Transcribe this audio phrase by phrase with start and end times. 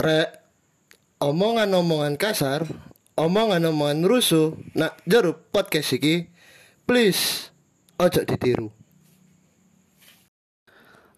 [0.00, 0.32] Rek,
[1.20, 2.64] omongan-omongan kasar,
[3.20, 6.24] omongan-omongan rusuh, nak jeruk podcast iki,
[6.88, 7.52] please,
[8.00, 8.72] ojo ditiru.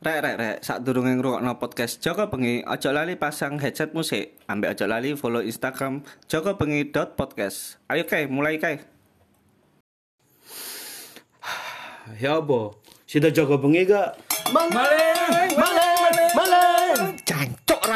[0.03, 4.34] Rek rek rek, sak durunge ngrungokno podcast Joko Bengi, aja lali pasang headset musik.
[4.50, 7.78] Ambek aja lali follow Instagram jokobengi.podcast.
[7.86, 8.82] Ayo kae, mulai kae.
[12.18, 12.74] Ya apa?
[13.06, 14.18] Sida jaga bengi gak?
[14.50, 14.74] Maleng,
[15.54, 15.71] maleng.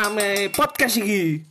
[0.06, 1.42] Rame podcast iki.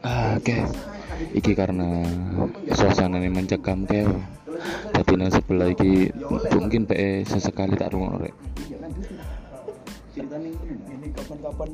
[0.00, 0.56] Ah, oke.
[1.36, 2.00] Iki karena
[2.72, 4.08] suasana ini mencekam ke.
[4.96, 6.16] Tapi nang sebelah iki
[6.56, 8.32] mungkin PE sesekali tak rungokno rek.
[11.12, 11.68] Kapan-kapan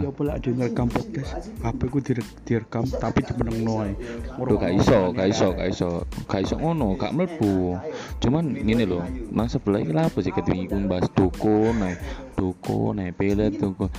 [0.00, 1.50] ya pula ada ngerekam podcast.
[1.62, 3.90] HP ku dire- direkam tapi dimeneng noe.
[4.46, 5.88] Duh, gak iso, gak iso, gak iso,
[6.30, 7.74] gak iso ngono, gak mlebu.
[8.22, 9.02] Cuman ngene lho,
[9.34, 11.82] nang sebelah iki lha apa sih ketingi ku bahas dukun,
[12.40, 13.92] dukun, nae pelet dukun.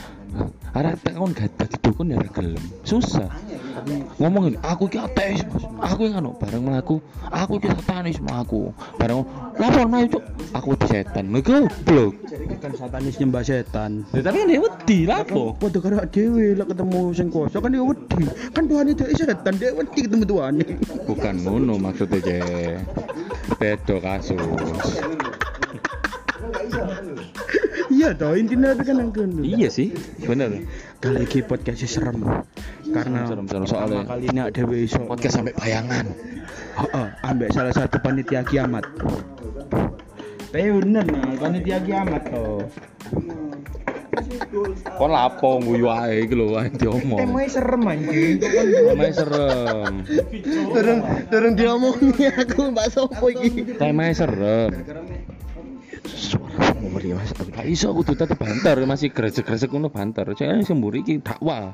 [0.73, 2.63] Arek tak kon gak dadi dukun ya gelem.
[2.81, 3.29] Susah.
[4.17, 5.63] Ngomongin, aku ki ateis, Mas.
[5.93, 6.97] Aku yang anu bareng mlaku,
[7.29, 8.73] aku ki satanis aku.
[8.97, 9.27] Bareng
[9.61, 10.23] lapor mah cuk.
[10.51, 11.31] Aku di setan.
[11.31, 12.13] Lho goblok.
[12.59, 14.03] Kan satanis nyembah setan.
[14.11, 15.55] Ya tapi ini wedi lapo.
[15.55, 18.23] Padha karo dhewe lek ketemu sing kuasa kan dia wedi.
[18.51, 20.53] Kan Tuhan itu setan, dia wedi ketemu Tuhan.
[21.07, 22.39] Bukan ngono maksudnya je.
[23.59, 24.87] Beda kasus.
[28.01, 29.41] Iya toh intinya itu kan yang kono.
[29.45, 29.93] Iya sih,
[30.25, 30.65] bener.
[30.97, 32.17] Kali iki podcast serem.
[32.89, 36.09] Karena Serem, serem, soalnya- kali ini ada iso Podcast sampai bayangan.
[36.81, 38.89] Heeh, ambek salah satu panitia kiamat.
[40.49, 42.65] Tapi bener nah, panitia kiamat toh.
[44.97, 47.21] Kon lapo nguyu ae iki lho ae diomong.
[47.21, 48.35] Temanya serem anjing.
[48.41, 49.93] Temanya serem.
[50.73, 50.97] Turun,
[51.29, 53.77] turun diomongi aku mbak sopo iki.
[53.77, 54.73] Temanya serem.
[56.11, 57.31] Suara nomor ya Mas.
[57.31, 60.27] Gak iso kudu tetep banter masih gresek-gresek ngono banter.
[60.35, 61.71] Cek sing mburi iki dakwah.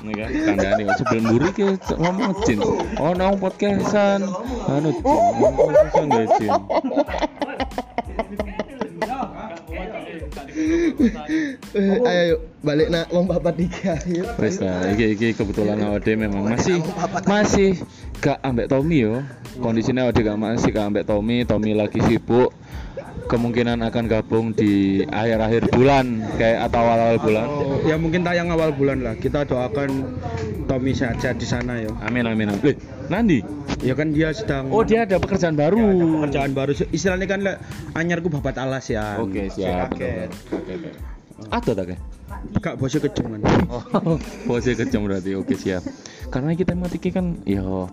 [0.00, 1.66] Ini kan kandhane kok sebelum mburi ki
[2.00, 2.58] ngomong jin.
[2.96, 4.24] Nang podcastan.
[4.64, 5.04] Anu jin.
[5.04, 6.52] Ngomong jin.
[11.70, 14.26] Eh, ayo yuk, balik nak wong papat tiga yuk.
[14.36, 16.82] Wes lah, iki iki kebetulan awake memang masih
[17.24, 17.78] masih
[18.18, 19.22] gak ambek Tommy yo.
[19.58, 22.50] Kondisinya awake gak masih gak ambek Tommy, Tommy lagi sibuk.
[23.30, 27.46] Kemungkinan akan gabung di akhir-akhir bulan kayak atau awal-awal bulan.
[27.46, 29.14] Oh, ya mungkin tayang awal bulan lah.
[29.14, 30.18] Kita doakan
[30.66, 31.94] Tommy sehat di sana ya.
[32.02, 32.74] Amin amin amin.
[32.74, 32.76] Eh,
[33.06, 33.38] Nandi.
[33.86, 35.78] Ya kan dia sedang Oh, dia ada pekerjaan baru.
[36.26, 36.74] pekerjaan baru.
[36.90, 37.40] Istilahnya kan
[37.94, 39.22] anyarku babat alas ya.
[39.22, 39.94] Oke, siap.
[39.94, 40.19] Kaget.
[40.28, 40.90] Oke, oke.
[41.48, 41.84] Ada tak?
[41.88, 41.98] Kak?
[42.60, 43.40] Kak bosnya kejeman.
[43.72, 43.84] Oh,
[44.48, 45.32] posisi kejam berarti.
[45.36, 45.80] Oke, siap.
[46.28, 47.88] Karena kita mati kan ya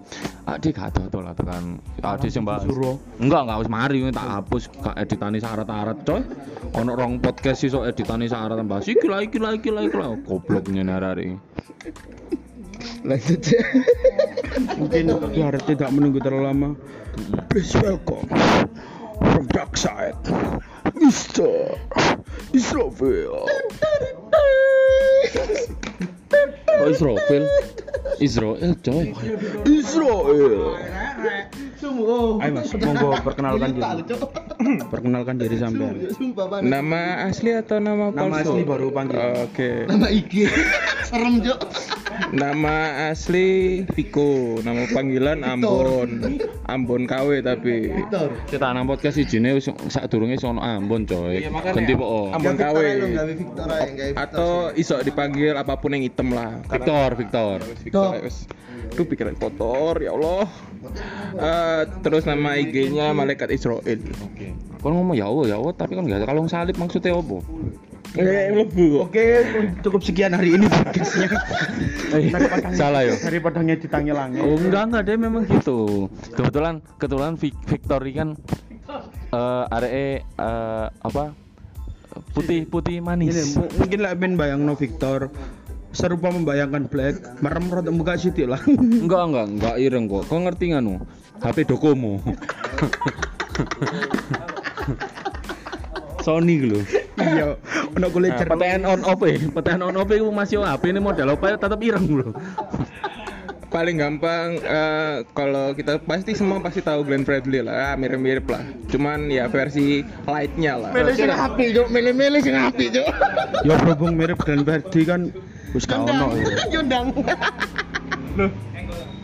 [0.48, 2.96] adik gak ada lah tekan adik Suruh.
[3.20, 6.24] enggak enggak wis mari tak hapus gak editane syarat-syarat coy
[6.72, 10.16] ono rong podcast iso editane syarat tambah iki lah iki lah iki lah iki lah
[10.24, 11.36] goblok nyene arek
[13.04, 13.64] Lanjut ya.
[14.76, 16.70] Mungkin biar tidak menunggu terlalu lama.
[17.48, 18.28] Please welcome
[19.34, 20.18] from dark side,
[20.98, 21.78] Mr.
[22.54, 23.34] Israfil.
[26.78, 27.46] Oh Israel
[28.22, 29.14] Israel coy
[29.66, 30.78] Israel.
[32.38, 33.86] Ayo mas, monggo perkenalkan diri.
[34.90, 35.96] Perkenalkan diri sampean.
[36.62, 39.18] Nama asli atau nama Nama asli baru panggil.
[39.46, 40.50] Oke Nama IG.
[41.06, 41.62] Serem, Cok.
[42.34, 48.34] nama asli Viko nama panggilan Ambon Ambon KW tapi Victor.
[48.50, 51.36] kita nang podcast ijine wis sak durunge sono Ambon coy
[51.68, 52.78] ganti po Ambon KW.
[53.04, 53.68] Victor Victor.
[54.16, 58.12] atau iso dipanggil apa pun yang hitam lah Victor Victor Victor
[58.88, 60.48] Duh pikiran kotor ya Allah
[61.34, 63.84] Eh, terus nama IG-nya malaikat Israel
[64.78, 67.42] Kon ngomong ya Allah ya Allah tapi kan gak ada kalung salib maksudnya apa?
[68.16, 69.04] Eh, kok.
[69.04, 69.24] Oke,
[69.84, 71.28] cukup sekian hari ini podcastnya.
[72.08, 73.14] Daripada Salah yo.
[73.20, 74.40] Daripada ngeditangi langit.
[74.40, 76.08] Oh enggak enggak dia memang gitu.
[76.32, 78.40] Kebetulan kebetulan Vic- Victory kan
[79.28, 81.36] eh areke eh, apa
[82.32, 83.54] putih putih manis.
[83.54, 85.30] mu- mungkin lah ben bayang no Victor
[85.92, 88.62] serupa membayangkan Black merem rada buka situ lah
[89.04, 90.24] Enggak enggak enggak ireng kok.
[90.26, 91.02] Kau ngerti nganu?
[91.38, 92.18] HP Docomo.
[96.22, 96.84] Sony gitu.
[97.18, 97.56] iya
[97.96, 99.40] ono kulit Nah, cermin PTN on off eh.
[99.40, 102.36] PTN on off itu masih HP ini model apa ya tetap ireng loh.
[103.68, 108.64] Paling gampang eh, kalau kita pasti semua pasti tahu Glenn Fredly lah ah, mirip-mirip lah
[108.88, 111.88] cuman ya versi lightnya lah Milih sing api, Cok.
[111.92, 113.08] Milih-milih sing api, Cok.
[113.68, 115.22] ya berhubung mirip dan Verdi kan
[115.76, 116.32] Wis gak ono.
[116.74, 117.12] Yundang.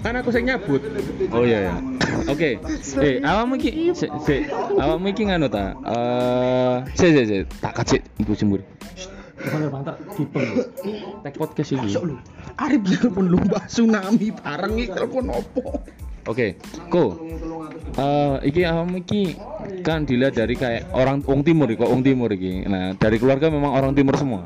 [0.04, 0.84] Kan aku sing nyabut.
[1.32, 1.76] Oh iya ya.
[2.28, 2.60] Oke.
[3.00, 5.72] Eh, awakmu iki sik sik awakmu iki nganu ta?
[5.88, 8.62] Eh, sik sik sik tak kacik iku jembur.
[9.34, 10.50] Bener pantak dipeng.
[11.26, 11.98] Tek podcast iki.
[12.60, 15.82] Arif telepon lomba tsunami bareng iki telepon opo?
[16.24, 16.56] Oke,
[16.88, 17.20] Ko.
[17.94, 19.36] Eh, iki awakmu iki
[19.84, 22.64] kan dilihat dari kayak orang wong timur kok wong timur iki.
[22.64, 24.42] Nah, dari keluarga memang orang timur semua.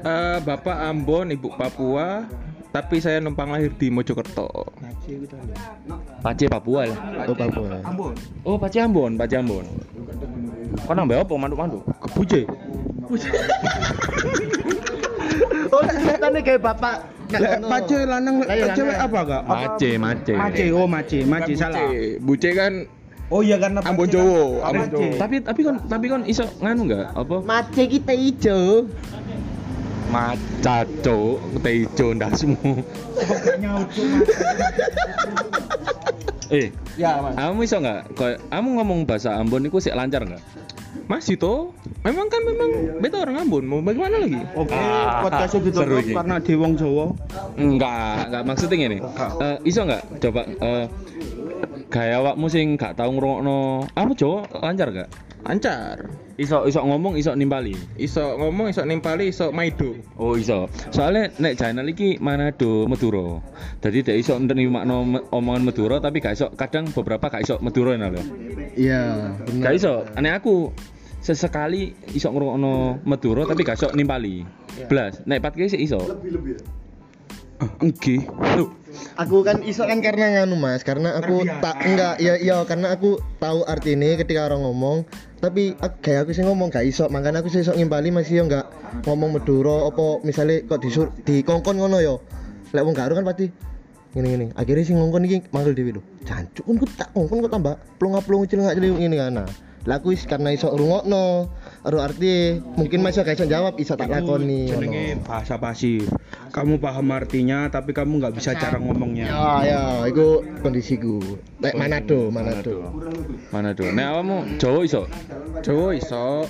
[0.00, 2.24] Eh, Bapak Ambon, Ibu Papua,
[2.72, 4.72] tapi saya numpang lahir di Mojokerto.
[6.24, 6.98] Pace Papua lah.
[7.28, 7.68] Oh, Papua.
[8.46, 9.66] Oh, Pace Ambon, Pace Ambon.
[10.86, 11.78] Kau nambah apa mandu-mandu?
[12.02, 12.46] Kebuje.
[15.70, 17.06] Oh, setannya kayak bapak.
[17.30, 19.42] Lek pace lanang iya, cewek apa gak?
[19.46, 20.34] Mace, mace.
[20.34, 21.86] Mace, oh mace, mace salah.
[22.18, 22.50] Buce.
[22.58, 22.90] Kan
[23.30, 24.66] Oh iya karena Ambon kan- Jowo, Mace.
[24.66, 25.10] Ambon Jowo.
[25.14, 27.06] Tapi tapi kon tapi kon iso nganu enggak?
[27.14, 27.36] Apa?
[27.46, 28.90] Mace kita hijau.
[30.08, 32.56] Maca cuk, tejo ndasmu.
[36.50, 37.38] Eh, Ya, Mas.
[37.38, 38.10] kamu iso enggak?
[38.18, 40.42] Kayak kamu ngomong bahasa Ambon itu sih lancar enggak?
[41.06, 41.70] Masih toh.
[42.02, 44.42] Memang kan memang beta orang Ambon, mau bagaimana lagi?
[44.58, 47.06] Oke, Ah, podcastnya seru ditutup karena di wong Jawa.
[47.54, 48.98] Enggak, enggak maksudnya gini.
[49.38, 50.02] Eh, iso enggak?
[50.18, 50.84] Coba eh
[51.86, 53.86] gaya awakmu sing gak tau ngrungokno.
[53.94, 55.10] Kamu Jawa lancar enggak?
[55.50, 56.06] Lancar.
[56.38, 57.74] Iso iso ngomong, iso nimpali.
[57.98, 59.98] Iso ngomong, iso nimpali, iso maido.
[60.14, 60.70] Oh iso.
[60.94, 63.42] Soalnya nek channel iki Manado Madura.
[63.82, 68.22] Jadi dek iso me- omongan Madura tapi gak iso kadang beberapa gak iso Madura lho.
[68.78, 69.64] Iya, benar.
[69.66, 70.06] Gak iso.
[70.22, 70.70] Nek aku
[71.18, 74.46] sesekali iso ngrungokno Madura tapi gak iso nimpali.
[74.86, 75.98] Blas, nek pat sih iso.
[77.82, 78.24] Enggi.
[78.56, 78.80] Loh,
[79.20, 83.22] Aku kan iso kan karena nganu Mas, karena aku tak enggak ya iya karena aku
[83.38, 85.06] tahu arti ini ketika orang ngomong
[85.40, 85.72] tapi
[86.04, 87.08] kayak aku sih ngomong gak iso.
[87.08, 88.68] Makanya aku sih iso ngimbali masih yo enggak
[89.08, 92.20] ngomong Madura apa misalnya kok disur di kongkon ngono yo
[92.76, 93.48] lek wong gak kan pasti
[94.12, 94.46] ngene ngene.
[94.54, 98.76] Akhirnya sih ngongkon iki manggil dhewe lho jancuk ku tak ngongkon kok tambah plong-plong celengak
[98.76, 99.32] celeng ngene kan.
[99.40, 99.48] Nah
[99.88, 101.48] lah aku wis karena iso rungokno
[101.80, 106.04] ero arti mungkin masih iso jawab iso tak lakoni Jenenge bahasa pasif.
[106.52, 109.32] Kamu paham artinya tapi kamu nggak bisa cara ngomongnya.
[109.32, 111.22] Ya, ya, itu kondisiku.
[111.64, 112.76] Lek Manado, Manado.
[113.48, 113.84] Manado.
[113.88, 115.02] Nek awakmu Jawa iso.
[115.64, 116.44] Jawa iso,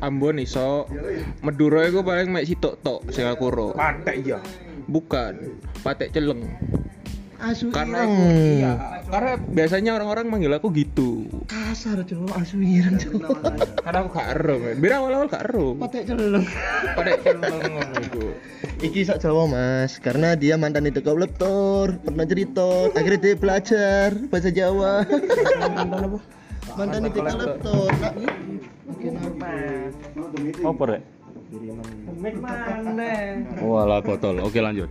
[0.00, 0.88] Ambon iso,
[1.44, 3.68] Madura iku paling mek sitok tok sing aku ro.
[3.76, 4.40] Patek ya.
[4.90, 6.44] Bukan, patek celeng.
[7.40, 8.12] Asu Karena ireng.
[8.12, 8.72] aku, iya,
[9.08, 11.24] karena biasanya orang-orang manggil aku gitu.
[11.48, 13.32] kasar cowok asu ireng cowok.
[13.80, 14.76] Karena aku gak ero, men.
[14.76, 15.72] Biar awal-awal gak ero.
[15.80, 16.44] Patek celeng.
[16.92, 18.26] Patek celeng ngono iku.
[18.80, 24.08] Iki sok Jawa Mas, karena dia mantan itu kau leptor, pernah cerita, akhirnya dia belajar
[24.28, 25.04] bahasa Jawa.
[25.60, 26.18] mantan apa?
[26.76, 27.88] Mantan itu kau leptor.
[30.60, 31.00] Apa rek?
[33.60, 34.38] Walah botol.
[34.40, 34.88] Oke lanjut.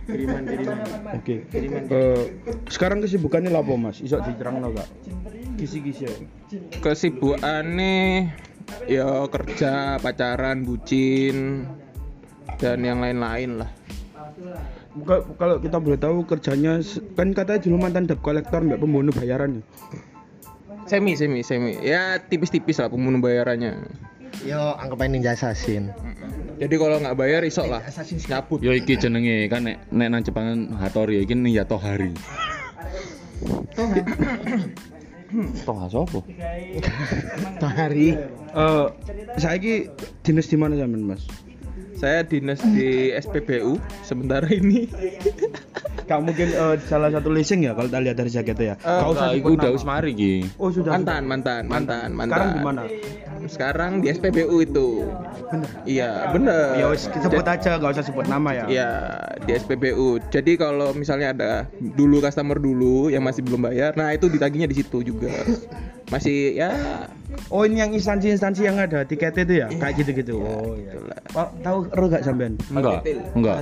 [1.12, 1.48] Oke.
[1.48, 2.22] Eh,
[2.68, 3.98] sekarang kesibukannya apa Mas?
[3.98, 4.88] Iso diterangno gak?
[5.56, 6.12] Kisi-kisi ya.
[6.80, 8.28] Kesibukannya
[8.86, 11.64] ya kerja, pacaran, bucin
[12.56, 13.70] dan yang lain-lain lah.
[14.90, 16.82] Buka- Kalau kita boleh tahu kerjanya
[17.14, 19.64] kan katanya dulu mantan debt collector mbak pembunuh bayaran ya.
[20.84, 21.78] Semi, semi, semi.
[21.78, 23.86] Ya tipis-tipis lah pembunuh bayarannya.
[24.42, 25.94] Yo, anggap aja ninja assassin.
[26.60, 27.80] Jadi kalau nggak bayar isok lah
[28.28, 28.60] nyabut.
[28.60, 32.12] Yo iki jenenge kan nek nek nang Jepangan Hattori iki nih ya Tohari.
[35.64, 36.20] Toha sapa?
[37.64, 38.08] Hari.
[38.50, 38.86] Eh,
[39.40, 39.88] saiki
[40.20, 41.24] dinas di mana zaman Mas?
[42.00, 44.88] Saya dinas di SPBU sementara ini.
[46.08, 48.74] Gak mungkin eh, salah satu leasing ya kalau kita lihat dari jaketnya ya.
[48.80, 49.76] Eh, Gak usah Enggak, iku sebut udah nama.
[49.76, 50.34] wis mari iki.
[50.56, 50.90] Oh sudah.
[50.96, 52.32] mantan, mantan, mantan, mantan.
[52.32, 52.82] Sekarang di mana?
[53.44, 54.88] Sekarang di SPBU itu.
[55.52, 55.68] Bener.
[55.84, 56.66] Iya, bener.
[56.80, 58.64] Ya wis sebut aja, gak usah sebut nama ya.
[58.64, 58.90] Iya,
[59.44, 60.24] di SPBU.
[60.32, 64.80] Jadi kalau misalnya ada dulu customer dulu yang masih belum bayar, nah itu ditagihnya di
[64.80, 65.28] situ juga.
[66.10, 66.70] Masih ya
[67.50, 69.70] Oh ini yang instansi-instansi yang ada tiket itu ya?
[69.70, 70.42] Kayak gitu-gitu.
[70.42, 70.98] Oh iya.
[71.30, 72.58] Pak tahu ero gak sampean?
[72.70, 73.06] Enggak.
[73.34, 73.56] Enggak.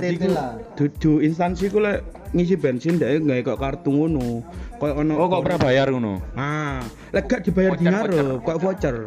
[0.73, 2.01] Dudu instansi ku lek
[2.33, 4.41] ngisi bensin dek nggak kok kartu ngono.
[4.81, 6.21] Kayak ono Oh kok pernah bayar ngono?
[6.33, 6.81] Ah,
[7.13, 8.07] lek gak dibayar Voucher, dinar
[8.41, 8.97] kok voucher.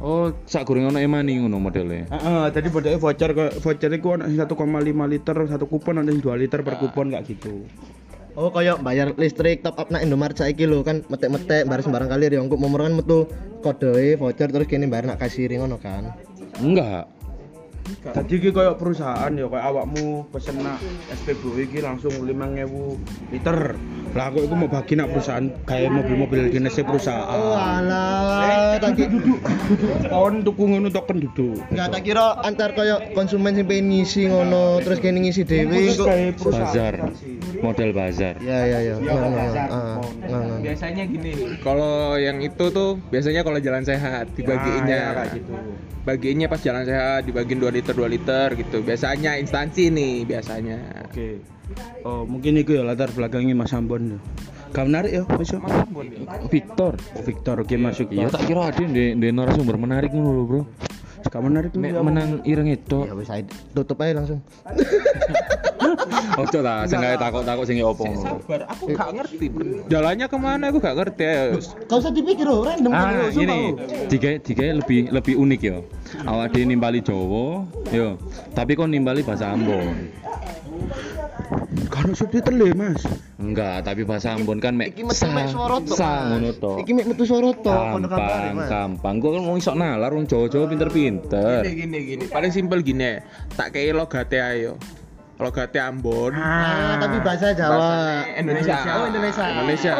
[0.00, 2.08] Oh, sak goreng ono emani ngono modele.
[2.08, 6.18] Heeh, tadi bodake voucher kok voucher iku ono sing 1,5 liter, satu kupon ono sing
[6.22, 7.66] 2 liter per kupon kayak gitu.
[8.36, 12.28] Oh koyo bayar listrik top up nak Indomaret saiki lho kan metek-metek bayar sembarang kali
[12.28, 13.24] riongkok momor kan metu
[13.64, 16.12] kode voucher terus kene bayar nak kasir ngono kan.
[16.60, 17.08] Enggak.
[17.86, 20.82] Tadi iki koyo perusahaan ya koyo awakmu pesen nak
[21.16, 23.78] SPBU iki langsung 5000 liter.
[24.12, 27.40] Lah aku iku mau bagi nak perusahaan kayak mobil-mobil jenisnya perusahaan.
[27.40, 29.38] Oh alah, tak ki- duduk.
[30.12, 31.56] Kawan tuku ngono token duduk.
[31.72, 36.10] Enggak tak kira antar koyo konsumen sing pengen ngisi ngono terus kene ngisi dhewe kok.
[36.52, 36.94] bazar
[37.60, 38.94] model bazar Ya ya ya.
[38.96, 40.58] Ah, nggak, nggak.
[40.62, 44.96] Biasanya gini, kalau yang itu tuh biasanya kalau jalan sehat dibagiinnya.
[44.96, 45.52] Ya, kayak gitu.
[46.06, 48.78] Bagiinnya pas jalan sehat dibagiin 2 liter 2 liter gitu.
[48.80, 50.78] Biasanya instansi nih biasanya.
[51.10, 51.42] Oke.
[52.06, 54.14] Oh, mungkin itu ya latar belakangnya Mas Ambon.
[54.14, 54.18] ya.
[54.70, 55.50] Gak menarik ya, Mas?
[55.50, 55.58] ya?
[56.46, 58.12] Victor Oh, Victor, oke masuk.
[58.12, 60.62] iya tak kira ada di, di narasumber menarik ngono lho bro
[61.26, 61.80] Gak menarik tuh.
[61.82, 63.26] Mek ya, menang ireng itu Ya wis
[63.74, 64.40] tutup aja langsung.
[66.42, 69.46] ojo ta sing gawe takok-takok sing opo ngono Sabar, aku gak ngerti.
[69.90, 71.42] Jalannya ke mana aku gak ngerti ya.
[71.86, 73.58] Kau usah dipikir loh, random Ah, kan, sumpah, ini
[74.10, 75.76] tiga tiga lebih lebih unik ya.
[76.26, 78.16] Awak dhewe nimbali Jawa, yo.
[78.54, 80.10] Tapi kok nimbali bahasa Ambon.
[81.92, 83.02] Kan subtitle ya, Mas.
[83.38, 85.46] Enggak, tapi bahasa Ambon kan mek Iki metu mek
[85.92, 86.72] sa ngono to.
[86.82, 89.14] Iki mek metu kono kampare, Gampang, gampang.
[89.22, 91.62] Gua kan mau iso nalar wong Jawa-Jawa pinter-pinter.
[91.62, 92.24] Gini gini gini.
[92.26, 93.20] Paling simpel gini.
[93.54, 94.80] Tak kayak logate ayo.
[95.36, 96.32] Logate Ambon.
[96.32, 98.24] Ah, tapi bahasa Jawa.
[98.40, 98.80] Indonesia.
[98.96, 99.44] Oh, Indonesia.
[99.52, 99.92] Indonesia.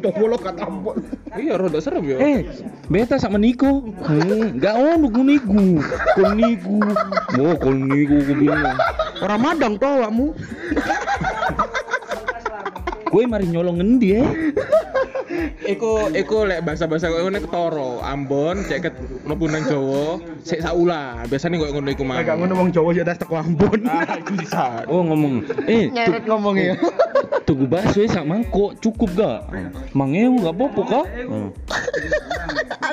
[0.00, 0.96] Udah bolok kata ampun.
[1.36, 2.16] Iya, rada serem ya.
[2.16, 2.48] Eh,
[2.88, 3.84] beta sak meniko.
[4.00, 5.84] Hmm, enggak ono ku niku.
[6.16, 6.80] Kon niku.
[7.36, 8.80] Mo kon niku ku bilang.
[9.20, 10.32] Orang Madang to awakmu.
[13.10, 14.26] Gue mari nyolong ngendi eh?
[15.66, 18.02] Iku iku lek bahasa-bahasa koyo ngene ketoro.
[18.02, 21.22] Ambon cek ket mlebu nang Jawa, sik saula.
[21.30, 22.22] Biasane koyo ngono iku mah.
[22.22, 23.86] Kayak ngono wong Jawa ya tas teko Ambon.
[23.86, 24.86] Ah, iku bisa.
[24.90, 26.74] Oh ngomong, eh Nyeret ngomongnya.
[27.46, 29.50] tuku bakso ya sak mangkok cukup gak?
[29.90, 31.06] Mangewu gak apa-apa kah?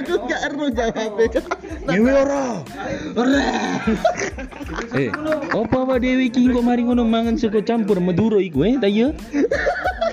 [0.01, 1.41] Aku gak ero jawabnya.
[1.85, 2.45] Ngewe ora.
[4.97, 5.09] Eh,
[5.53, 8.89] apa apa Dewi iki kok mari ngono mangan sego campur Madura iku eh ta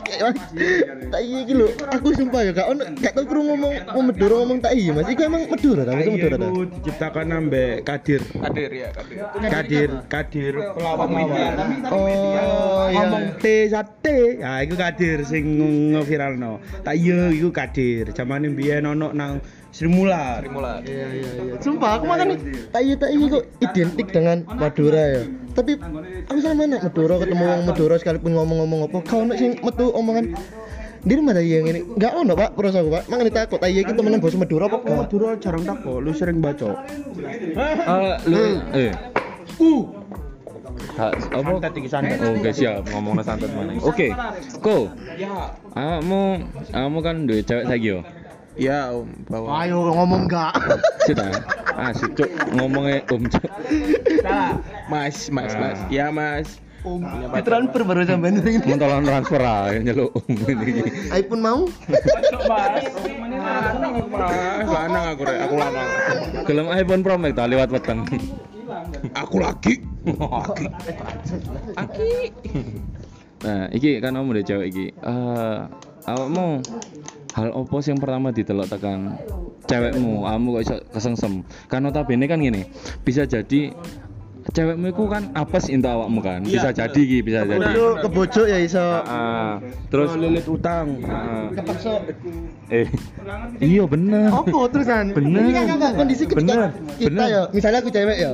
[0.09, 0.29] iya?
[0.31, 1.67] Kayak tak iya iki lho.
[1.91, 5.07] Aku sumpah ya gak ono gak tau krungu ngomong mau Madura ngomong tak iya Mas.
[5.09, 6.49] Iku emang Madura ta, itu Madura ta.
[6.51, 8.21] Diciptakan ambek Kadir.
[8.25, 9.19] Kadir ya, kadir.
[9.49, 11.09] Kadir, Kadir pelawak
[11.95, 12.09] Oh,
[12.91, 13.01] iya.
[13.05, 14.19] ngomong T sate.
[14.41, 15.45] Ya iku Kadir sing
[15.95, 16.59] ngeviralno.
[16.83, 18.11] Tak iya iku Kadir.
[18.13, 19.39] Zamane biyen ono nang
[19.75, 20.47] Sri Mular.
[20.47, 20.87] Mular.
[20.87, 21.55] Iya iya iya.
[21.59, 22.39] Sumpah aku makan
[22.71, 25.23] tak iya tak iya kok identik dengan Madura ya.
[25.51, 25.73] Tapi
[26.31, 30.39] aku sama mana Madura ketemu wong Madura sekalipun ngomong-ngomong apa kau nak sing metu omongan
[31.05, 31.85] Dir mana iya yang ini?
[31.85, 33.05] Enggak ono pak, terus aku pak.
[33.13, 34.81] Mangan takut, tak iya kita temenan bos Madura apa?
[34.81, 34.99] Enggak?
[35.05, 36.81] Madura jarang tako, lu sering baca.
[37.85, 38.95] Ah, lu eh
[39.55, 39.87] Uh,
[40.99, 41.51] apa?
[41.61, 42.19] Santet iki, santet.
[42.19, 43.77] Oh, Oke siap, ngomongnya santet mana?
[43.79, 44.11] Oke,
[44.59, 44.91] ko.
[45.77, 46.23] Kamu,
[46.75, 47.99] kamu kan duwe cewek saiki yo.
[48.55, 49.67] Ya, Om, bawa.
[49.67, 50.55] Ayo ngomong enggak.
[51.11, 51.27] Cita.
[51.75, 53.51] Ah, si cuk ngomongnya om cuk.
[54.87, 55.79] Mas, Mas, Mas.
[55.91, 56.63] Ya, Mas.
[57.43, 58.61] Transfer baru sampean ini.
[58.63, 60.87] Mau tolong transfer aja nyeluk om ini.
[61.11, 61.61] iPhone mau?
[64.15, 65.89] Mas, lanang aku rek, aku lanang.
[66.47, 68.07] Gelem iPhone Pro Max ta lewat weteng.
[69.19, 69.83] Aku lagi.
[73.45, 74.87] Nah, iki kan kamu udah cewek iki.
[74.95, 75.59] Eh,
[76.07, 76.63] awakmu
[77.35, 79.19] hal opo yang pertama ditelok tekan
[79.67, 81.43] cewekmu, kamu kok iso kesengsem.
[81.67, 82.63] Kan notabene kan gini,
[83.03, 83.75] bisa jadi
[84.53, 86.45] cewekmu itu kan apes into awakmu kan.
[86.45, 87.65] Bisa Iya, jadi iki, bisa jadi.
[87.73, 88.83] Lu kebojok ya iso.
[88.83, 91.01] Ah, terus lilit utang.
[91.55, 92.05] Kepaksa.
[92.69, 92.89] eh
[93.61, 94.29] iya bener.
[95.17, 95.41] Bener.
[95.41, 97.29] Ini kan enggak kondisi ketika Bener, kita bener.
[97.29, 98.33] ya, misalnya aku cewek ya.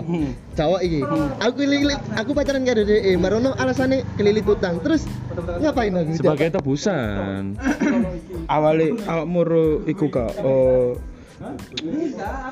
[0.59, 1.00] Cowok iki.
[1.38, 4.83] Aku kelilit, aku pacaran karo DE, marono alasannya kelilit utang.
[4.83, 5.07] Terus
[5.62, 6.11] ngapain aku?
[6.19, 7.55] Sebagai tebusan.
[8.50, 9.43] Awale awakmu
[9.87, 10.11] iku
[10.43, 10.99] oh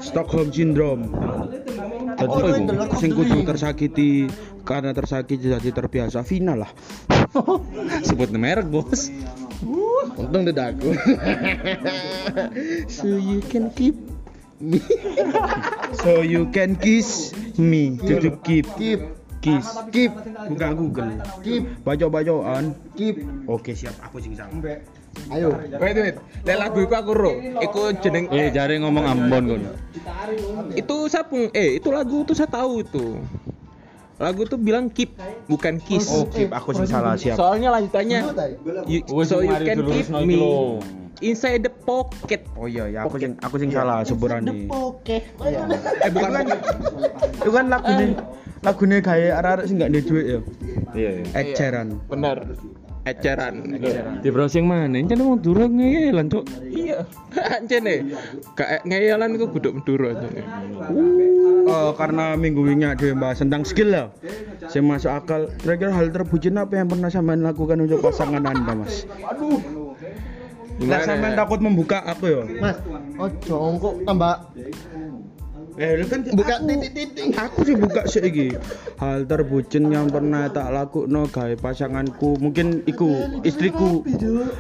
[0.00, 1.12] Stockholm Syndrome.
[2.18, 2.96] Oh, Jadi itu.
[2.98, 4.26] sing kudu tersakiti
[4.66, 6.72] karena tersakiti jadi terbiasa final lah.
[8.08, 9.06] Sebut merek, Bos.
[10.18, 10.90] Untung udah aku.
[12.98, 13.94] so you can keep
[14.58, 14.82] me.
[16.04, 19.00] So you can kiss me, tutup keep, keep
[19.40, 19.66] kiss.
[19.90, 20.12] keep
[20.46, 21.16] Buka Google.
[21.40, 22.76] keep Baca-bacaan.
[22.94, 23.24] keep.
[23.48, 24.36] Oke siap, aku sing.
[25.28, 25.48] Ayo.
[25.76, 26.16] Wait, wait.
[26.42, 27.32] Lek lagu iku aku ro.
[27.36, 29.62] Iku jeneng Eh, jare ngomong Ambon kon.
[30.72, 33.18] itu sapung eh itu lagu tuh saya tahu itu.
[34.18, 35.14] Lagu tuh bilang keep
[35.46, 36.10] bukan kiss.
[36.10, 37.38] Oh, keep aku sing salah siap.
[37.38, 38.20] Soalnya lanjutannya
[38.84, 40.38] you, so you can keep me
[41.20, 42.42] inside the pocket.
[42.54, 44.66] Oh iya ya aku sing aku sing salah seburane.
[44.68, 45.22] Oke.
[46.02, 46.30] Eh bukan
[47.38, 48.18] Itu kan lagune
[48.58, 50.40] lagune gawe arek-arek sing gak duwe duit ya.
[50.98, 51.22] Iya, iya.
[51.38, 51.88] Ed Sheeran.
[52.10, 52.42] benar.
[53.12, 53.54] Eceran
[54.20, 55.00] Di browsing mana?
[55.00, 56.44] Ini mau durung ngeyelan, Cuk.
[56.68, 57.04] iya
[57.38, 58.12] anjir nih
[58.56, 60.44] kayak ngeyelan itu guduk meduro aja nih
[61.68, 64.08] Oh, karena minggu ini ada yang bahas tentang skill ya.
[64.72, 65.52] Saya masuk akal.
[65.60, 69.04] Kira-kira hal terbucin apa yang pernah sampean lakukan untuk pasangan anda, mas?
[69.20, 69.60] Aduh.
[70.80, 72.42] Sampean takut membuka aku ya.
[72.56, 72.80] Mas,
[73.20, 74.34] ojo kok tambah
[75.78, 77.38] Eh, lu kan buka aku- titik-titik.
[77.38, 78.50] Aku sih buka sih iki.
[78.98, 84.02] Hal terbucin yang pernah tak lakukan gawe pasanganku, mungkin iku istriku.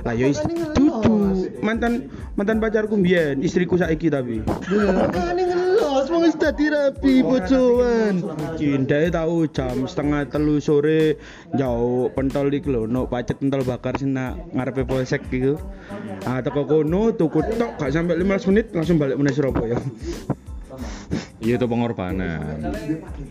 [0.06, 1.42] Lah ya istri dudu.
[1.58, 2.06] Mantan
[2.38, 4.46] mantan pacarku mbiyen, istriku saiki tapi.
[4.46, 8.22] Makane ngelos wong wis dadi rapi bojoan.
[8.54, 11.18] Cindae tahu jam setengah telu sore
[11.58, 15.58] jauh pentol iki lho, no pacet pentol bakar sina ngarepe polsek gitu.
[16.22, 19.82] Ah teko kono tuku tok gak sampai 15 menit langsung balik meneh Surabaya.
[21.38, 22.58] Iya itu pengorbanan.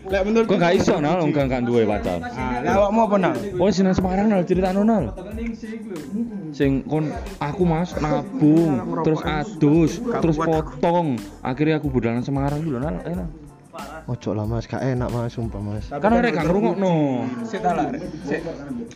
[0.08, 2.24] Lek menurut Kok gak iso nal wong gak duwe pacar.
[2.24, 3.34] Ah, lek awakmu apa nang?
[3.60, 5.12] Oh sinan Semarang nal cerita nal.
[6.56, 12.96] Sing kon aku mas nabung terus adus terus potong akhirnya aku budalan Semarang dulu nal.
[13.04, 13.47] Nal.
[14.08, 15.84] Ojo lah Mas, gak enak Mas, sumpah Mas.
[15.92, 17.24] Kan ada gak ngrungokno.
[17.44, 17.92] Sik ta, Lar.
[18.24, 18.40] Sik.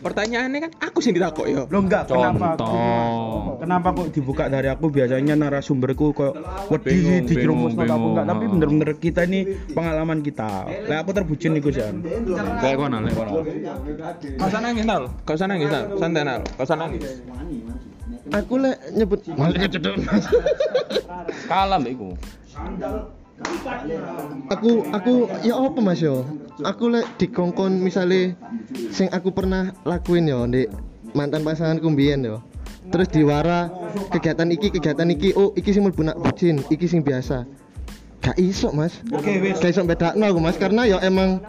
[0.03, 2.59] pertanyaannya kan aku sih ditakok ya Lo enggak kenapa?
[2.59, 3.55] Contoh.
[3.61, 4.91] Kenapa kok dibuka dari aku?
[4.91, 6.33] Biasanya narasumberku kok
[6.73, 9.39] wedi Bingung, dijerumus bingung, apa enggak, tapi bener-bener kita ini
[9.71, 10.67] pengalaman kita.
[10.89, 12.03] Lah aku terbucin iku Jan.
[12.59, 13.31] Kayak kono lek kono.
[14.39, 17.03] kau usah nangis nal kau usah nangis nal santai nal kau usah nangis
[18.33, 19.61] Aku lek nyebut malah.
[21.45, 22.09] Kalah mbak iku.
[24.49, 26.25] Aku aku ya apa Mas yo?
[26.61, 28.37] Aku lek dikongkon misale
[28.93, 30.69] sing aku pernah lakuin yo ndek
[31.17, 32.37] mantan pasanganku mbiyen yo.
[32.93, 33.71] Terus diwara
[34.13, 37.47] kegiatan iki kegiatan iki oh iki sing mlebu nak bucin, iki sing biasa.
[38.23, 39.03] Gak iso Mas.
[39.11, 39.59] Oke, wis.
[39.59, 41.43] Gak iso bedakno aku Mas karena ya emang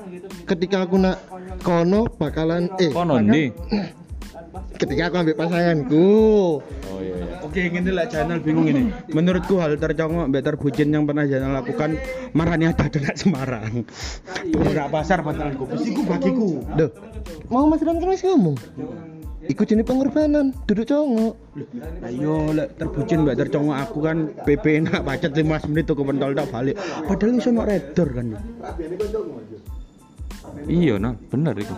[0.49, 1.23] ketika aku nak
[1.62, 3.55] kono bakalan eh Kono ndi?
[4.78, 6.08] ketika aku ambil pasanganku
[6.94, 7.34] Oh iya iya.
[7.42, 8.90] Oke, ngene lah channel bingung ini.
[9.11, 11.99] Menurutku hal tercongok mbak terbucin yang pernah Janal lakukan
[12.32, 13.82] marahnya ada dengan Semarang.
[14.54, 15.66] Beberapa pasar patalanku.
[15.68, 16.62] Besiku bagiku.
[16.78, 16.90] Duh,
[17.50, 18.56] mau Mas Ram kan wis ngomong.
[19.44, 21.34] Ikut jenis pengorbanan, duduk congok.
[22.00, 26.02] Lah yo lek terbucin mbak tercongok aku kan PP nak pacet 15 menit tuh ke
[26.02, 26.80] pentol tak balik.
[27.04, 28.26] Padahal iso nok redor kan.
[30.64, 31.75] Iya nah, bener iku.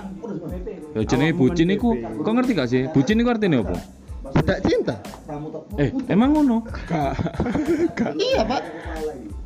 [0.96, 2.82] Ya jenenge bucin iku, kok ngerti gak sih?
[2.92, 3.76] Bucin iku artinya apa?
[4.26, 4.94] Budak cinta.
[5.78, 6.66] Eh, emang ngono?
[8.16, 8.62] Iya, Pak.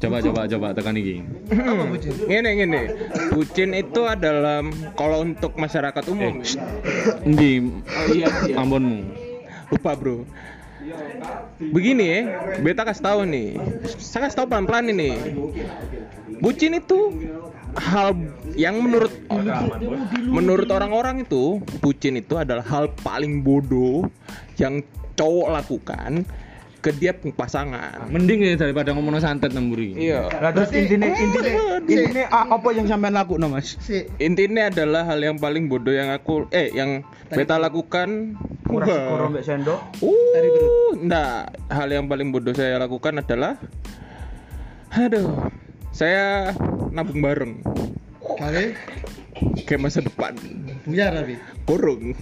[0.00, 1.20] Coba coba coba tekan iki.
[2.24, 2.81] Ngene ngene.
[3.37, 4.64] Bucin itu adalah
[4.96, 6.40] kalau untuk masyarakat umum.
[7.28, 7.61] Endi?
[8.57, 9.12] Ambonmu.
[9.68, 10.24] Lupa, Bro.
[11.61, 12.20] Begini ya,
[12.64, 13.61] beta kasih tahu nih.
[14.00, 15.12] Saya kasih tahu pelan-pelan ini.
[16.40, 17.12] Bucin itu
[17.78, 18.16] hal
[18.59, 19.12] yang menurut
[20.26, 24.09] menurut orang-orang itu bucin itu adalah hal paling bodoh
[24.59, 24.83] yang
[25.14, 26.24] cowok lakukan
[26.80, 28.09] ke dia pasangan.
[28.09, 29.92] Mending ya daripada ngomong santet nemburi.
[30.00, 30.33] Iya.
[30.40, 31.52] Lah terus intine intine
[31.85, 33.76] intine a- apa yang sampean lakukan Mas?
[33.85, 39.44] Si Intinya adalah hal yang paling bodoh yang aku eh yang beta lakukan sekoro mbek
[39.44, 39.80] sendok.
[40.00, 41.52] Uh, enggak.
[41.68, 43.61] Hal yang paling bodoh saya lakukan adalah
[44.90, 45.52] aduh,
[45.90, 46.55] saya
[46.90, 47.53] nabung bareng
[48.37, 48.72] kali
[49.64, 50.33] kayak masa depan.
[50.83, 51.35] buyar tapi.
[51.64, 52.14] Kurung.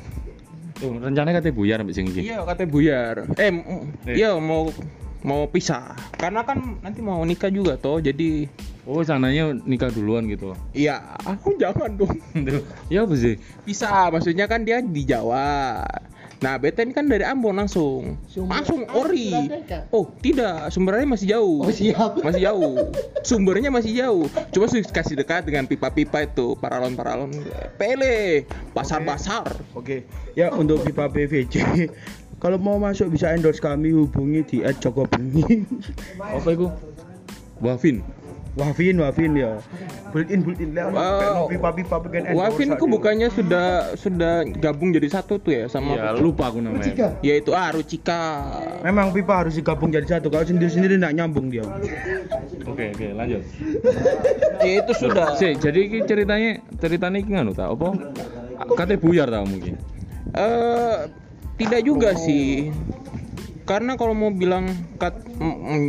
[0.75, 2.07] Tuh, rencananya katanya buyar ambek sing.
[2.11, 3.15] Iya, katanya buyar.
[3.35, 4.71] Eh, m- iya mau
[5.21, 5.99] mau pisah.
[6.15, 7.99] Karena kan nanti mau nikah juga toh.
[7.99, 8.47] Jadi
[8.89, 10.57] Oh, sananya nikah duluan gitu.
[10.73, 12.17] iya, aku jangan dong.
[12.89, 13.37] Ya apa sih?
[13.61, 15.85] Pisah, maksudnya kan dia di Jawa.
[16.39, 18.15] Nah, beta ini kan dari Ambon langsung.
[18.47, 19.35] Langsung ori.
[19.91, 21.67] Oh, tidak, sumbernya masih jauh.
[21.67, 22.19] Oh, siap.
[22.27, 22.77] Masih jauh.
[23.27, 24.25] Sumbernya masih jauh.
[24.55, 27.35] Coba sih kasih dekat dengan pipa-pipa itu, paralon-paralon.
[27.75, 29.49] Pele, pasar-pasar.
[29.75, 30.07] Oke.
[30.39, 31.59] Ya untuk pipa PVC
[32.43, 35.67] kalau mau masuk bisa endorse kami hubungi di @jokobengi.
[36.23, 36.71] Apa iku?
[37.65, 38.07] Wafin.
[38.59, 39.63] Wafin, Wafin ya.
[40.11, 40.91] Built in, built in lah.
[41.47, 42.35] Pengen endorse.
[42.35, 47.15] Wafin ku bukannya sudah sudah gabung jadi satu tuh ya sama Ya lupa aku namanya.
[47.23, 48.51] yaitu ah Rucika.
[48.83, 50.27] Memang pipa harus digabung jadi satu.
[50.27, 51.63] Kalau sendiri-sendiri nggak nyambung dia.
[52.67, 53.43] Oke, oke, lanjut.
[54.59, 55.39] Ya itu sudah.
[55.39, 57.95] Sih, jadi ceritanya ceritanya iki nganu ta apa?
[58.75, 59.79] Katanya buyar ta mungkin.
[60.35, 60.97] Eh
[61.63, 62.75] tidak juga sih.
[63.69, 64.67] Karena kalau mau bilang
[64.97, 65.89] kat mm, mm,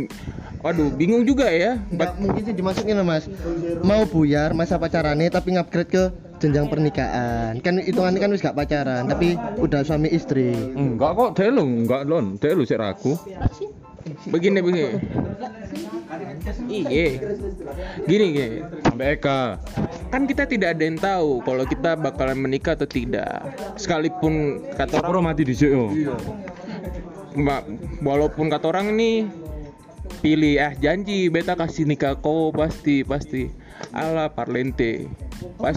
[0.60, 1.80] waduh bingung juga ya.
[1.90, 3.28] Nggak mungkin sih dimasukin loh, Mas.
[3.84, 6.02] Mau buyar masa pacarannya tapi ngupgrade ke
[6.40, 7.60] jenjang pernikahan.
[7.60, 10.56] Kan hitungannya kan wis gak pacaran, tapi udah suami istri.
[10.72, 13.14] Enggak kok, dia lu enggak lon, dia lu sik ragu.
[14.32, 14.96] Begini begini.
[16.66, 17.20] Iya.
[18.08, 18.58] Gini gini.
[18.82, 19.60] Sampai Eka.
[20.10, 23.52] Kan kita tidak ada yang tahu kalau kita bakalan menikah atau tidak.
[23.76, 25.92] Sekalipun kata orang mati di yo.
[27.38, 27.62] Ma-
[28.02, 29.30] walaupun kata orang ini
[30.18, 33.48] pilih eh janji beta kasih nikah kau pasti pasti
[33.94, 35.06] ala parlente
[35.56, 35.72] pas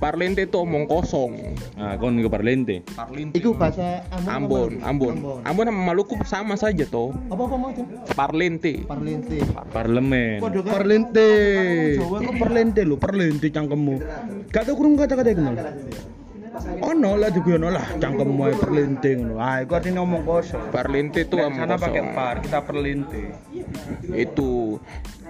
[0.00, 2.86] parlente itu omong kosong Nah, kon ke Parlente.
[2.94, 7.70] parlente Iku bahasa Ambon Ambon Ambon sama Maluku sama saja toh Apa apa mau
[8.14, 9.38] parlente Parlente.
[9.74, 10.38] Parlemen.
[10.64, 11.30] Parlente.
[11.98, 13.94] Jawa kok perlente lho, perlente cangkemmu.
[14.50, 15.56] Gak tau krungu kata-kata iku mal.
[16.84, 19.34] Ono lah juga ono lah cangkemmu ae perlente ngono.
[19.36, 20.70] Ah, iku artinya ngomong kosong.
[20.70, 23.22] parlente itu Nek omong sana pakai kosong par, kita perlente.
[24.14, 24.78] itu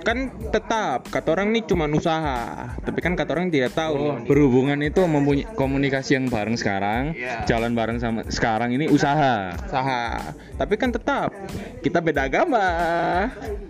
[0.05, 0.19] kan
[0.53, 5.49] tetap kata orang ini cuma usaha tapi kan kata orang tidak tahu Berhubungan itu mempunyai
[5.51, 7.49] komunikasi yang bareng sekarang, Iya.
[7.49, 9.57] jalan bareng sama sekarang ini usaha.
[9.57, 10.21] usaha
[10.55, 11.33] tapi kan tetap
[11.81, 12.67] kita beda agama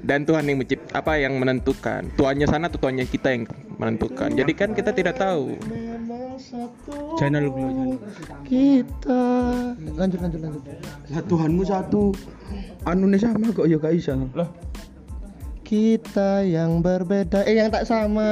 [0.02, 3.46] dan Tuhan yang mencipt apa yang menentukan Tuhannya sana atau Tuhannya kita yang
[3.78, 5.54] menentukan jadi kan kita tidak tahu
[7.14, 7.68] Channel gue.
[8.46, 9.22] Kita.
[9.94, 10.62] Lanjut lanjut lanjut.
[11.10, 12.10] Lah Tuhanmu satu.
[12.84, 13.94] Anune sama kok ya gak.
[14.36, 14.48] Lah,
[15.64, 18.28] Kita yang berbeda eh yang tak sama.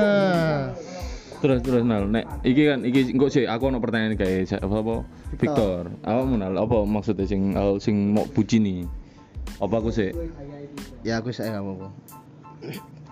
[1.43, 4.79] Terus terus nal, nek iki kan iki engko sih aku ono pertanyaan kayak sa- apa
[4.79, 4.97] apa
[5.43, 5.91] Victor.
[6.07, 8.87] Awakmu nal apa maksudnya sing al- sing mau puji nih?
[9.59, 10.15] Apa aku sih?
[11.03, 11.91] Ya aku saya nggak mau.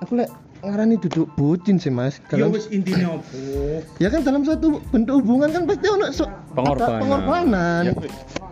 [0.07, 0.31] Aku lek
[0.63, 2.21] ngarani duduk bucin sih mas.
[2.29, 3.81] ya Dalam, wis intine opo?
[3.97, 7.01] ya kan dalam satu bentuk hubungan kan pasti ono so, Pengorbanan.
[7.01, 7.83] pengorbanan.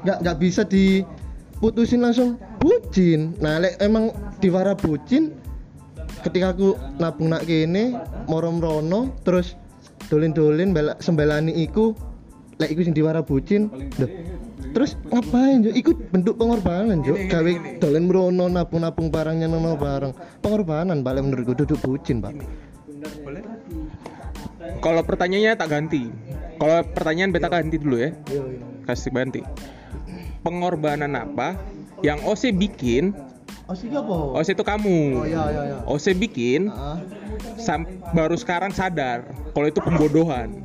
[0.07, 3.37] Nggak nggak bisa diputusin langsung bucin.
[3.39, 5.35] Nah lek emang diwara bucin,
[6.25, 7.99] ketika aku nabung nak kene,
[8.31, 9.55] morom rono, terus
[10.09, 11.93] dolin-dolin bela, sembelani iku,
[12.57, 13.69] lek iku sing diwara bucin,
[13.99, 14.09] Duh,
[14.79, 15.75] terus ngapain jo?
[15.75, 17.19] Ikut bentuk pengorbanan jo.
[17.19, 20.15] Gawe dolen merono nabung-nabung barangnya nono barang.
[20.39, 22.39] Pengorbanan balik menurutku duduk bucin pak.
[24.79, 26.07] kalau pertanyaannya tak ganti
[26.57, 28.11] kalau pertanyaan beta ganti dulu ya
[28.85, 29.43] kasih ganti
[30.41, 31.59] pengorbanan apa
[32.01, 33.15] yang OC bikin
[33.69, 34.33] Oh sih apa?
[34.33, 35.77] OC itu kamu ya ya ya.
[35.85, 36.97] OC bikin Ah.
[37.57, 40.65] sam- baru sekarang sadar kalau itu pembodohan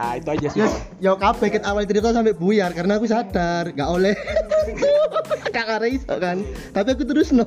[0.00, 3.68] ah itu aja sih Ya, ya kabeh ket awal cerita sampai buyar karena aku sadar
[3.76, 4.16] gak oleh.
[5.54, 6.40] Gak ada iso kan.
[6.72, 7.44] Tapi aku terus no.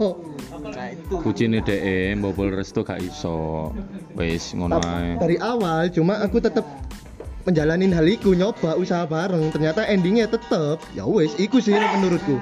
[0.64, 3.74] nah itu Pucine DE mbobol restu gak iso.
[4.14, 5.18] Wis ngono ae.
[5.18, 6.68] Dari awal cuma aku tetap
[7.44, 12.40] menjalanin hal iku nyoba usaha bareng ternyata endingnya tetep ya wes iku sih menurutku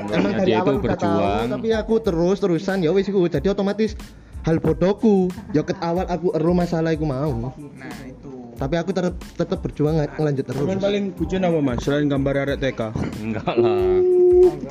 [0.00, 1.46] emang dari dia itu awal tahu berjuang.
[1.52, 3.92] tapi aku terus terusan ya wes iku jadi otomatis
[4.48, 9.14] hal bodohku ya ket awal aku ero masalah iku mau nah itu tapi aku tetap
[9.38, 11.78] tetap berjuang ng- ngelanjut terus Cuman paling bucin apa Mas?
[11.86, 12.80] Selain gambar arek TK.
[13.22, 14.02] Enggak lah.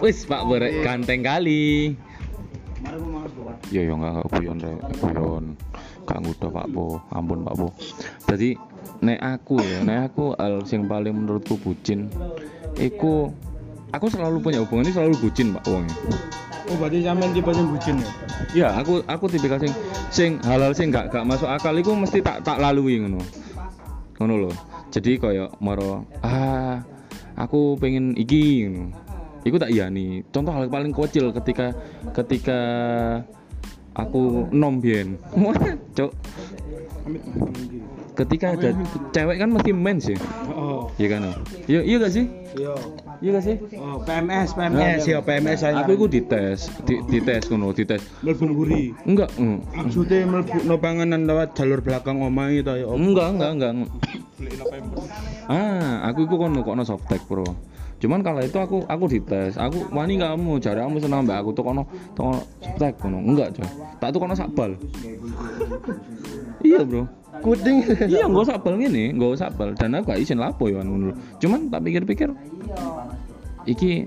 [0.04, 1.96] Wis Pak Borek ganteng kali.
[3.72, 5.46] Yo yo enggak enggak guyon rek, guyon.
[6.08, 7.68] Gak ngudo Pak Bo, ampun Pak Bo.
[8.28, 8.60] Jadi
[9.00, 12.12] nek aku ya, nek aku hal sing paling menurutku bucin
[12.78, 13.30] iku
[13.92, 15.88] aku selalu punya hubungan ini selalu bucin Pak wong.
[16.68, 18.10] Oh, berarti sampean tipe sing bucin ya?
[18.52, 19.72] Ya, aku aku tipikal sing
[20.12, 23.24] sing halal sing gak gak masuk akal iku mesti tak tak lalui ngono.
[24.18, 24.52] Ngono lho.
[24.90, 26.82] Jadi koyo moro ah
[27.38, 28.66] aku pengen iki.
[29.46, 30.28] Iku tak iyani.
[30.34, 31.72] Contoh hal paling kecil ketika
[32.12, 32.60] ketika
[33.98, 35.18] aku nom biyen.
[35.98, 36.14] Cuk.
[38.18, 38.74] Ketika ada
[39.14, 40.18] cewek kan mesti mens ya.
[40.50, 41.22] Oh, Iya kan?
[41.70, 42.26] Iya iya gak sih?
[42.58, 42.74] iya.
[43.22, 43.56] Iya gak sih?
[43.78, 45.86] Oh, PMS, PMS ya, PMS saya.
[45.86, 48.02] Aku iku dites, di, dites ngono, dites.
[48.26, 48.94] mlebu mburi.
[49.06, 52.90] Enggak, mm, Maksudnya mlebu no panganan lewat jalur belakang omahe ta ya.
[52.90, 53.72] Enggak, enggak, enggak.
[55.46, 57.46] Ah, aku iku kono kono softtek, Bro.
[57.98, 61.66] Cuman kalau itu aku aku dites, aku wani kamu, jare kamu senang mbak aku tuh
[61.66, 61.84] kono
[62.14, 63.18] tuh softtek kono.
[63.18, 63.66] Enggak, coy.
[63.98, 64.78] Tak tuh kono sakbal.
[66.62, 67.10] iya, Bro.
[67.42, 71.14] kuding Iya, enggak sakbal ngene, enggak sakbal dan aku gak izin lapo ya ngono.
[71.14, 71.16] lho.
[71.38, 72.30] Cuman tak pikir-pikir
[73.66, 74.06] iki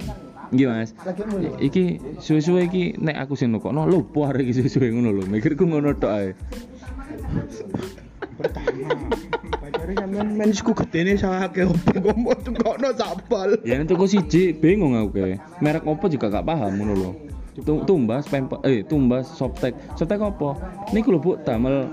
[0.51, 0.91] Iki Mas.
[1.39, 1.85] I- Iki
[2.19, 5.23] suwe-suwe iki nek aku sing nukokno lupa arek iki suwe-suwe ngono lho.
[5.31, 6.29] Mikirku ngono tok ae.
[8.41, 13.51] Pacare sampean mensku gedene sakake opo kok mau tukokno sapal.
[13.63, 15.37] Ya nek toko siji bingung aku kae.
[15.61, 17.13] Merek opo juga gak paham ngono lho.
[17.51, 19.75] Tu- Tumbas pempe eh tumbas softtek.
[19.93, 20.55] Softtek opo?
[20.95, 21.91] Niku lho Bu damel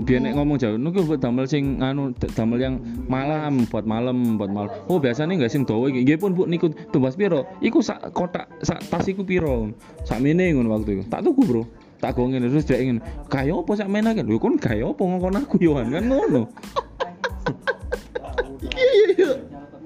[0.00, 2.74] biar nek ngomong jauh niku Bu damel sing anu damel yang
[3.08, 4.70] malam buat malam buat malam.
[4.86, 6.04] Oh biasanya nggak sing dawa iki.
[6.04, 7.48] Nggih pun Bu niku tumbas piro?
[7.58, 9.72] Iku sak kotak sak tas iku piro?
[10.04, 11.04] Sak mene ngono waktu itu.
[11.08, 11.62] Tak tuku, Bro.
[12.00, 14.24] Tak go ngene terus dia ingin kaya apa sak menake?
[14.24, 16.48] Lho kon kaya apa ngongkon aku Yohan kan ngono.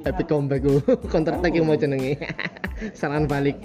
[0.05, 0.77] epic comeback ku
[1.09, 2.21] counter attack yang mau jenenge
[2.99, 3.57] serangan balik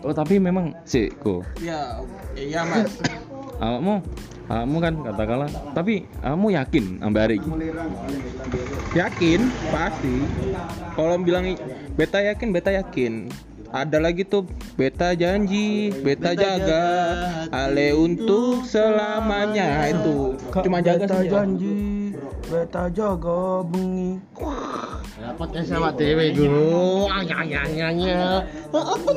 [0.00, 2.00] Oh tapi memang sih kok Ya,
[2.34, 2.98] iya mas.
[3.60, 4.02] awakmu
[4.48, 7.70] awakmu kan katakanlah tapi kamu yakin sampai hari ini
[8.90, 9.40] Yakin,
[9.70, 10.14] pasti.
[10.98, 11.54] Kalau bilang
[11.94, 13.30] beta yakin, beta yakin.
[13.70, 16.86] Ada lagi tuh beta janji, beta, jaga,
[17.54, 20.34] ale untuk selamanya itu.
[20.66, 21.30] Cuma jaga beta saja.
[21.46, 21.89] janji
[22.48, 24.16] beta jaga bengi
[25.36, 27.08] podcast sama dewe go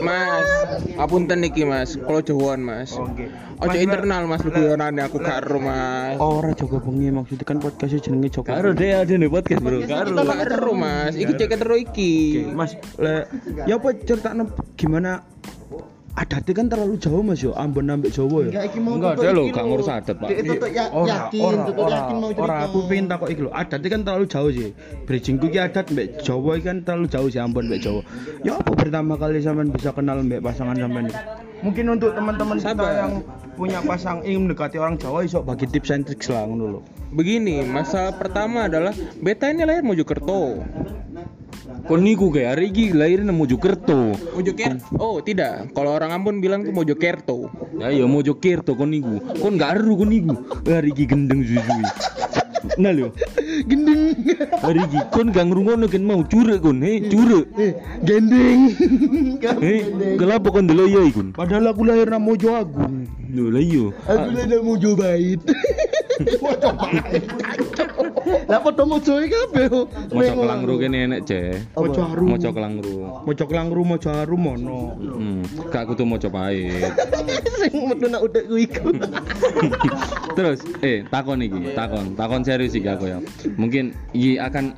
[0.03, 0.47] Mas,
[0.99, 2.91] apunten niki mas, kalau jauhan mas.
[2.99, 3.31] Oke.
[3.63, 6.19] Ojo internal mas, beguyonane aku karo mas.
[6.19, 10.12] ora jaga bengi maksudnya kan podcastnya jenenge jaga karo deh ada nih podcast bro karo
[10.23, 12.13] Karo mas, iki cek terus iki.
[12.51, 13.29] Mas, le,
[13.63, 14.43] ya apa ceritanya
[14.75, 15.23] gimana?
[16.13, 18.54] Adatnya kan terlalu jauh mas yo, Ambon ambek Jawa ya.
[18.54, 20.30] Enggak iki mau Enggak, lho, iki gak ngurus adat, Pak.
[20.30, 22.43] Dek tutuk ya, Ora, yakin, ora, ora, yakin mau cerita.
[22.45, 23.49] ora, aku pengen takut iki lho.
[23.49, 24.69] Adatnya kan terlalu jauh sih.
[25.10, 28.02] Bridgingku ki adat mbek Jawa iki kan terlalu jauh sih Ambon mbek Jawa.
[28.45, 31.10] Ya apa pertama kali sampean bisa kenal mbek pasangan sampean?
[31.65, 33.13] Mungkin untuk teman-teman kita yang
[33.58, 36.80] punya pasang ingin mendekati orang Jawa iso bagi tips and tricks lah ngono lho.
[37.10, 40.62] Begini, masalah pertama adalah beta ini lahir Mojokerto.
[41.83, 44.87] Kon niku kayak hari ini lahirin nang Mojokerto Mojokerto.
[44.95, 45.71] Oh, tidak.
[45.71, 47.51] Kalau orang Ambon bilang tuh Mojokerto.
[47.75, 51.83] ya iya Mojokerto kon niku kon gak aru kon niku hari ini gendeng suwi
[52.79, 53.11] nah lho
[53.67, 54.15] Gendeng.
[54.63, 58.71] hari ini kon gak ngrungokno kan mau curek kon he curek Eh, gendeng.
[59.43, 60.15] Kamu he gendeng.
[60.15, 63.03] kenapa kon delok ya ikun Padahal aku lahir nang Mojo Agung.
[63.27, 65.51] lho lah iya Aku coba itu.
[66.39, 66.87] Mau coba.
[68.47, 69.67] Lah foto mau coba kabeh.
[70.12, 72.27] Moco kelangru kene enek ceh Mojo Harum.
[72.31, 74.81] Moco kelangru Mojo Kelangru, Mojo Harum mono.
[74.99, 76.91] Hmm, gak kudu moco pahit.
[77.63, 78.91] Sing metu nak udah ku iku.
[80.38, 83.19] Terus, eh takon iki, takon, takon serius iki aku ya.
[83.55, 84.75] Mungkin iki akan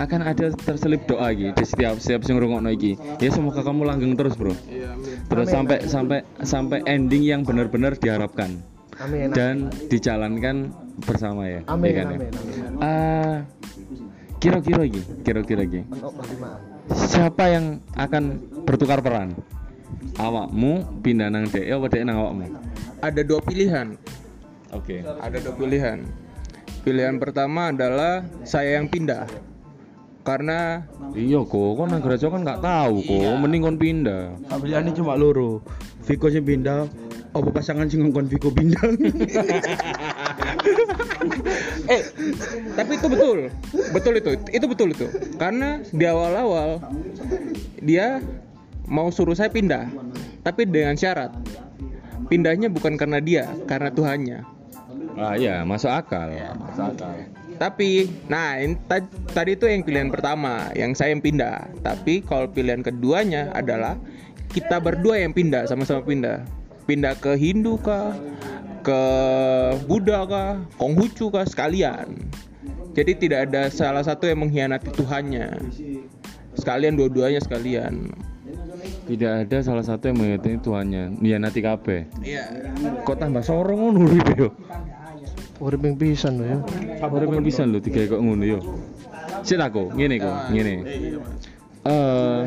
[0.00, 2.98] akan ada terselip doa iki di setiap setiap sing ngrungokno iki.
[3.22, 4.56] Ya semoga kamu langgeng terus, Bro.
[5.30, 8.58] Terus sampai sampai sampai ending yang benar-benar diharapkan
[8.98, 9.30] Amin.
[9.30, 11.60] dan dijalankan bersama ya.
[11.66, 12.16] Amin, ya kan, ya?
[12.16, 12.78] amin, amin.
[12.78, 13.36] Ah,
[14.38, 15.82] kira-kira iki, kira-kira iki.
[15.98, 16.56] Oh, bagaimana?
[16.92, 18.24] Siapa yang akan
[18.68, 19.34] bertukar peran?
[20.20, 22.46] Awakmu pindah nang dhek apa dhek nang awakmu?
[23.00, 23.96] Ada dua pilihan.
[24.70, 25.02] Oke.
[25.02, 26.04] Ada dua pilihan.
[26.84, 29.24] Pilihan pertama adalah saya yang pindah.
[30.24, 34.34] Karena Iya kok, kok nang gereja kan nggak tahu kok, mending kon pindah.
[34.50, 35.62] Pilihannya cuma loro.
[36.04, 36.84] Viko sing pindah,
[37.32, 38.82] apa pasangan sing ngongkon Viko pindah.
[41.94, 42.00] eh
[42.74, 43.38] tapi itu betul.
[43.92, 44.30] Betul itu.
[44.50, 45.06] Itu betul itu.
[45.36, 46.80] Karena di awal-awal
[47.80, 48.20] dia
[48.88, 49.88] mau suruh saya pindah.
[50.44, 51.32] Tapi dengan syarat
[52.28, 54.38] pindahnya bukan karena dia, karena Tuhannya.
[55.14, 56.32] Ah iya, masuk akal.
[56.58, 57.14] Masuk akal.
[57.54, 58.58] Tapi, nah
[59.30, 61.70] tadi itu yang pilihan pertama, yang saya yang pindah.
[61.86, 63.94] Tapi kalau pilihan keduanya adalah
[64.50, 66.42] kita berdua yang pindah, sama-sama pindah.
[66.84, 68.12] Pindah ke Hindu kah,
[68.84, 69.02] ke
[69.88, 72.28] Buddha kah, Konghucu kah, sekalian.
[72.94, 75.58] Jadi tidak ada salah satu yang mengkhianati Tuhannya.
[76.54, 78.14] Sekalian dua-duanya sekalian.
[79.04, 81.18] Tidak ada salah satu yang mengikuti Tuhannya.
[81.18, 82.06] Iya nanti kabeh.
[82.22, 82.44] Iya.
[83.02, 84.06] Kok tambah sorong ngono
[84.38, 84.54] yo.
[85.58, 86.58] Urip ping pisan lho ya.
[87.02, 88.58] Yang bisa lho digawe kok ngono yo.
[89.42, 90.74] Sik aku, ngene kok, ngene.
[91.84, 92.40] Eh,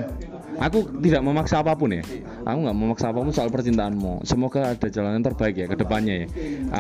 [0.58, 2.04] aku tidak memaksa apa pun ya.
[2.46, 4.26] Aku nggak memaksa apa pun soal percintaanmu.
[4.26, 6.28] Semoga ada jalan yang terbaik ya ke depannya ya.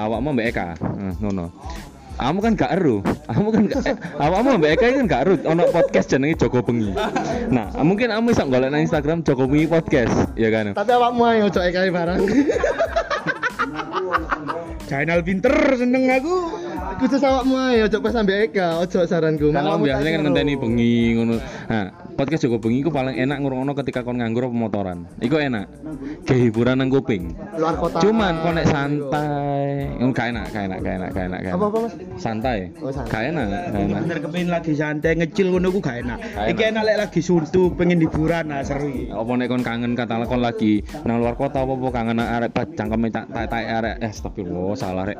[0.05, 1.47] Awakmu Mbak Eka, eh, ngono.
[2.17, 5.63] Kamu kan gak eru, kamu kan gak, eh, awakmu Mbak Eka kan gak eru, ono
[5.69, 6.89] podcast jenenge Joko Bengi.
[7.53, 10.73] Nah, mungkin kamu bisa golek nang Instagram Joko Bengi podcast, ya kan?
[10.73, 12.19] Tapi awakmu ayo cok kae barang.
[14.89, 16.35] Channel pinter seneng aku.
[16.97, 19.53] Khusus awakmu ayo cok pas sampe Eka, ojo saranku.
[19.53, 21.37] Kalau Awakmu biasanya kan ngenteni bengi ngono.
[21.69, 25.05] Nah, podcast Joko Bengi ku paling enak ngurungono ketika kon nganggur apa motoran.
[25.21, 25.69] Iku enak.
[26.25, 27.37] Kayak hiburan nang kuping.
[27.53, 28.01] luar kota.
[28.01, 31.39] Cuman kon nek santai, ngono gak enak, gak enak, gak enak, gak enak.
[31.53, 31.93] Apa-apa, Mas?
[32.17, 32.57] Santai.
[32.81, 33.13] Oh, santai.
[33.13, 34.01] Gak enak, gak enak.
[34.01, 36.17] Bener kepengin lagi santai ngecil ngono ku gak enak.
[36.49, 36.81] Iki enak.
[36.81, 38.89] lek lagi suntuk pengen hiburan nah seru.
[38.89, 39.13] iki.
[39.13, 43.13] Apa nek kon kangen kata kon lagi nang luar kota apa apa kangen arek cangkeme
[43.13, 45.19] tak tak tak arek eh astagfirullah salah rek.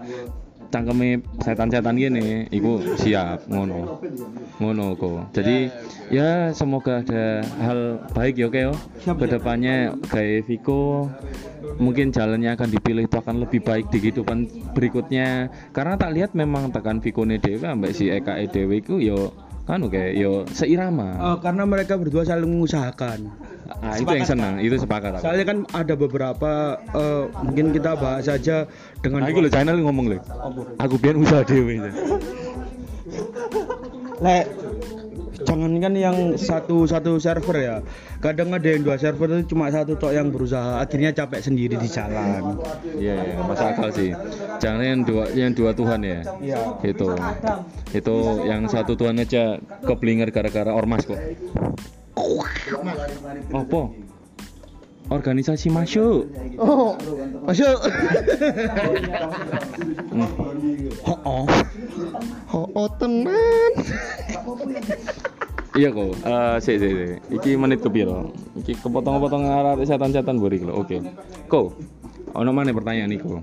[0.67, 4.03] Cangkeme setan-setan gini, iku siap ngono.
[4.59, 5.31] Ngono kok.
[5.31, 5.71] Jadi
[6.11, 8.73] ya semoga ada hal baik ya oke yo.
[9.07, 11.07] Ke depannya kayak Viko
[11.77, 16.73] mungkin jalannya akan dipilih itu akan lebih baik di kehidupan berikutnya karena tak lihat memang
[16.73, 19.33] tekan Viko dewe ambek si Eka dewe iku yo
[19.67, 23.27] kan kayak yo seirama Eh, karena mereka berdua saling mengusahakan.
[23.83, 25.27] Ah, itu yang senang, itu sepakat aku.
[25.27, 28.63] Soalnya kan ada beberapa eh, mungkin kita bahas saja
[29.03, 30.17] dengan Nah, lo channel ngomong lo.
[30.81, 31.77] Aku biar usaha dewe.
[34.17, 34.49] lek
[35.45, 37.75] jangankan yang satu satu server ya
[38.17, 41.85] kadang ada yang dua server itu cuma satu tok yang berusaha akhirnya capek sendiri di
[41.85, 42.57] jalan
[42.97, 44.09] Iya, iya, masuk akal sih.
[44.57, 46.25] Jangan yang dua yang dua Tuhan ya.
[46.41, 46.57] Iya.
[46.81, 47.13] Itu.
[47.93, 48.15] Itu
[48.49, 51.21] yang satu Tuhan aja keblinger gara-gara ormas kok.
[53.53, 53.81] Apa?
[55.07, 56.27] Organisasi masuk.
[56.59, 56.93] Oh,
[57.47, 57.77] masuk.
[60.11, 60.29] Hmm.
[61.23, 61.47] oh,
[62.51, 63.71] Oh, oh tenan.
[65.77, 66.15] Iya kok.
[66.25, 67.15] Eh, sik sik sik.
[67.37, 68.31] Iki menit kepiro?
[68.57, 70.73] Iki kepotong-potong arah setan-setan buri lho.
[70.73, 71.03] Oke.
[71.51, 71.75] Ko.
[72.33, 73.39] Ono mana pertanyaan iku?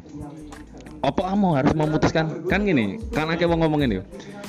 [1.04, 4.00] Apa kamu harus memutuskan kan gini, kan akeh wong ngomong ini.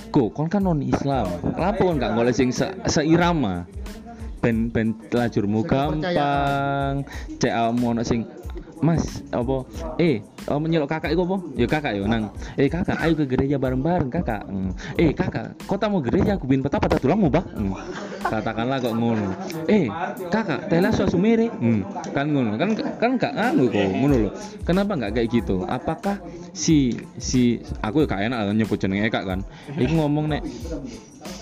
[0.08, 1.28] Ko, kon kan non Islam.
[1.60, 3.68] Lapo kon gak golek sing se seirama?
[4.46, 7.02] Ben ben lajurmu gampang.
[7.42, 8.30] Cek awakmu ono sing
[8.84, 9.64] Mas, apa?
[9.98, 10.20] Eh,
[10.52, 11.38] oh, menyeluk kakak itu apa?
[11.56, 12.30] Ya kakak ya nang.
[12.60, 14.44] Eh kakak, ayo ke gereja bareng-bareng kakak.
[14.46, 14.76] Hmm.
[15.00, 16.36] Eh kakak, kok tak mau gereja?
[16.36, 17.48] Aku bin petapa tak tulang mau bak.
[17.56, 17.72] Hmm.
[18.22, 19.32] Katakanlah kok ngono.
[19.72, 19.88] Eh
[20.28, 21.48] kakak, tela suasu mere.
[21.50, 21.88] Hmm.
[22.12, 24.32] Kan ngono, kan kan gak anu kok ngono loh.
[24.68, 25.64] Kenapa nggak kayak gitu?
[25.66, 26.20] Apakah
[26.52, 29.40] si si aku ya gak enak nyebut jeneng Eka kan.
[29.80, 30.44] Iku ngomong nek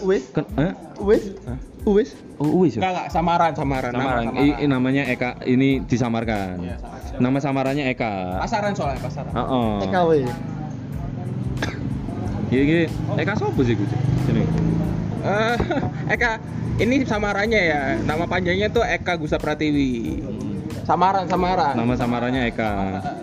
[0.02, 0.74] Wis, kan eh?
[1.00, 1.60] wis, Hah?
[1.86, 2.10] wis.
[2.38, 2.80] Oh, wis ya?
[2.82, 3.92] Enggak, enggak, samaran, samaran.
[3.92, 4.24] Samaran.
[4.30, 6.60] Nama, I- i- namanya Eka ini disamarkan.
[6.60, 6.76] Iya,
[7.16, 8.42] Nama samarannya Eka.
[8.42, 9.32] Pasaran soalnya, pasaran.
[9.32, 9.72] Heeh.
[9.82, 10.10] TKW.
[12.50, 12.82] Iya iya.
[13.18, 13.88] Eka sopo sih gue?
[14.26, 14.44] Sini.
[15.24, 15.56] Eh,
[16.14, 16.38] Eka,
[16.78, 17.82] ini samarannya ya.
[17.98, 20.22] Nama panjangnya tuh Eka Gusa Pratiwi.
[20.84, 21.74] Samaran, samaran.
[21.80, 22.72] Nama samarannya Eka.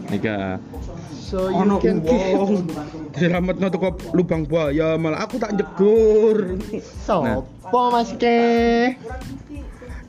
[0.08, 0.56] Eka.
[1.30, 2.66] So you ono can get uang
[3.14, 6.58] diselametno teko lubang buaya malah aku tak jegur
[7.06, 8.98] Sopo Mas Ke?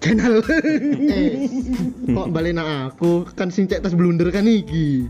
[0.01, 0.41] channel
[1.13, 1.45] Eh,
[2.09, 5.05] kok balik nang aku kan sing cek tas blunder kan iki.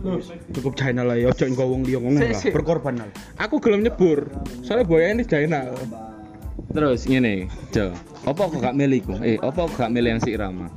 [0.51, 3.08] cukup channel lah ya ojo engko wong liya ngono lah berkorban lah
[3.39, 4.27] Aku gelem nyebur.
[4.67, 5.80] Soalnya buaya ini jainal.
[6.75, 7.95] Terus ngene, Jo.
[8.27, 9.15] Apa kok gak milih ku?
[9.23, 10.67] Eh, apa kok gak milih yang si Irama?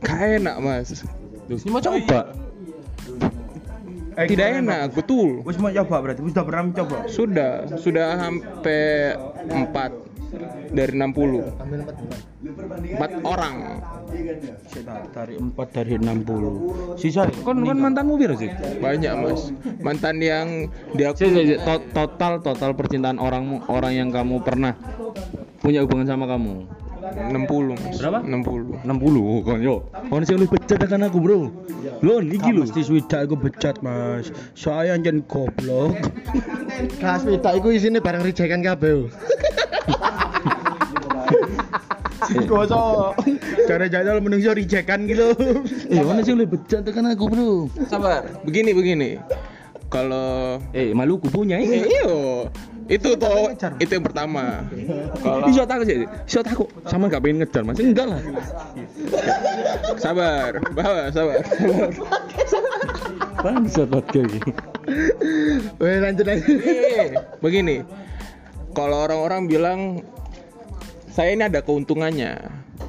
[0.00, 1.04] Gak enak, Mas.
[1.46, 2.20] Terus ini mau coba.
[4.20, 5.40] Tidak enak, betul.
[5.48, 9.16] wis mau coba berarti wis udah pernah mencoba Sudah, sudah sampai
[9.48, 11.40] 4 dari 60.
[13.00, 13.80] 4 orang.
[15.14, 18.50] dari 4 dari 60 sisa Kon kon mantanmu piro sih?
[18.82, 19.54] Banyak, Mas.
[19.80, 21.14] Mantan yang dia
[21.64, 24.76] total total percintaan orang orang yang kamu pernah
[25.64, 26.79] punya hubungan sama kamu.
[27.00, 27.96] 60, Mas.
[27.96, 28.18] Berapa?
[28.22, 28.84] 60.
[28.84, 29.76] 60 kon yo.
[30.06, 31.40] Kon sing lebih becat kan aku, Bro.
[32.00, 32.62] Lho, iki lho.
[32.64, 35.96] mesti swidak aku becat mas saya anjen goblok
[36.96, 39.08] Gas pita iku isine barang rijekan kabeh.
[42.46, 43.16] Gosok.
[43.66, 45.34] Cara jadal menungso rijekan gitu.
[45.88, 47.50] Eh, mana sih lebih becat kan aku, Bro?
[47.84, 48.22] Sabar.
[48.44, 49.18] Begini, begini.
[49.90, 51.78] Kalau Eh, Maluku punya Eh, ini.
[51.82, 52.46] iyo.
[52.90, 54.66] Itu toh, itu yang pertama.
[55.22, 56.66] Kalau Iso takut sih, iso takut.
[56.90, 57.78] Sama gak pengen ngejar, Mas.
[57.78, 58.20] Enggak lah.
[60.02, 61.38] sabar, bawa, sabar.
[63.40, 64.52] Bangsat podcast iki.
[65.78, 66.42] Weh lanjut aja.
[66.44, 67.86] Eh, begini.
[68.74, 69.80] Kalau orang-orang bilang
[71.10, 72.36] saya ini ada keuntungannya.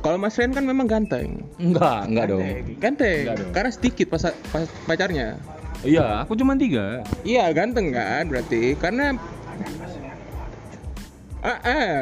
[0.01, 1.45] Kalau Mas Ren kan memang ganteng.
[1.61, 2.41] Enggak, enggak dong.
[2.81, 3.21] Ganteng.
[3.29, 3.51] Enggak dong.
[3.53, 5.37] Karena sedikit pas, pas- pacarnya.
[5.85, 7.05] Iya, aku cuma tiga.
[7.21, 8.73] Iya, ganteng kan berarti.
[8.81, 9.13] Karena
[11.41, 12.01] Ah, ah,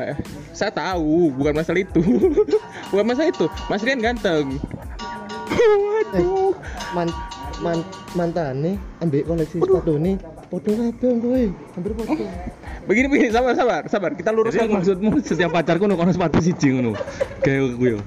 [0.51, 2.03] saya tahu, bukan masalah itu.
[2.91, 3.45] bukan masalah itu.
[3.71, 4.59] Mas Rian ganteng.
[6.11, 6.51] Eh,
[6.91, 7.07] man,
[7.63, 7.79] man,
[8.19, 10.19] mantane ambek koleksi sepatu nih.
[10.49, 11.43] Foto kabeh kowe,
[11.77, 12.23] hampir foto.
[12.89, 14.11] Begini begini, sabar sabar, sabar.
[14.17, 14.67] Kita Jadi luruskan.
[14.67, 16.97] maksudmu setiap pacarku ono kono sepatu siji ngono.
[17.45, 18.01] Kayak gue.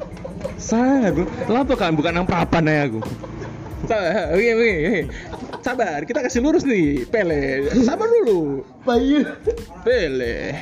[0.58, 1.30] Sangat, Bro.
[1.46, 3.00] Kenapa kan bukan nang papan aja aku?
[3.86, 5.00] Sabar, begini, begini.
[5.62, 7.70] Sabar, kita kasih lurus nih, Pele.
[7.86, 8.66] Sabar dulu.
[8.82, 9.22] Bayu.
[9.86, 10.58] Pele.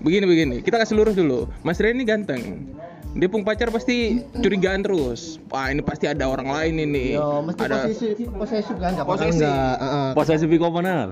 [0.00, 1.44] Begini begini, kita kasih lurus dulu.
[1.60, 2.72] Mas Rian ini ganteng.
[3.10, 5.36] Dia pun pacar pasti curigaan terus.
[5.50, 7.18] Wah, ini pasti ada orang lain ini.
[7.18, 7.84] Yo, mesti ada
[8.32, 9.44] posesif kan enggak bakal Posesif.
[9.44, 9.76] enggak.
[9.76, 10.08] Heeh.
[10.14, 11.06] Posesif benar?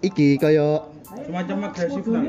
[0.00, 2.22] Iki kaya Semacam agresif lah.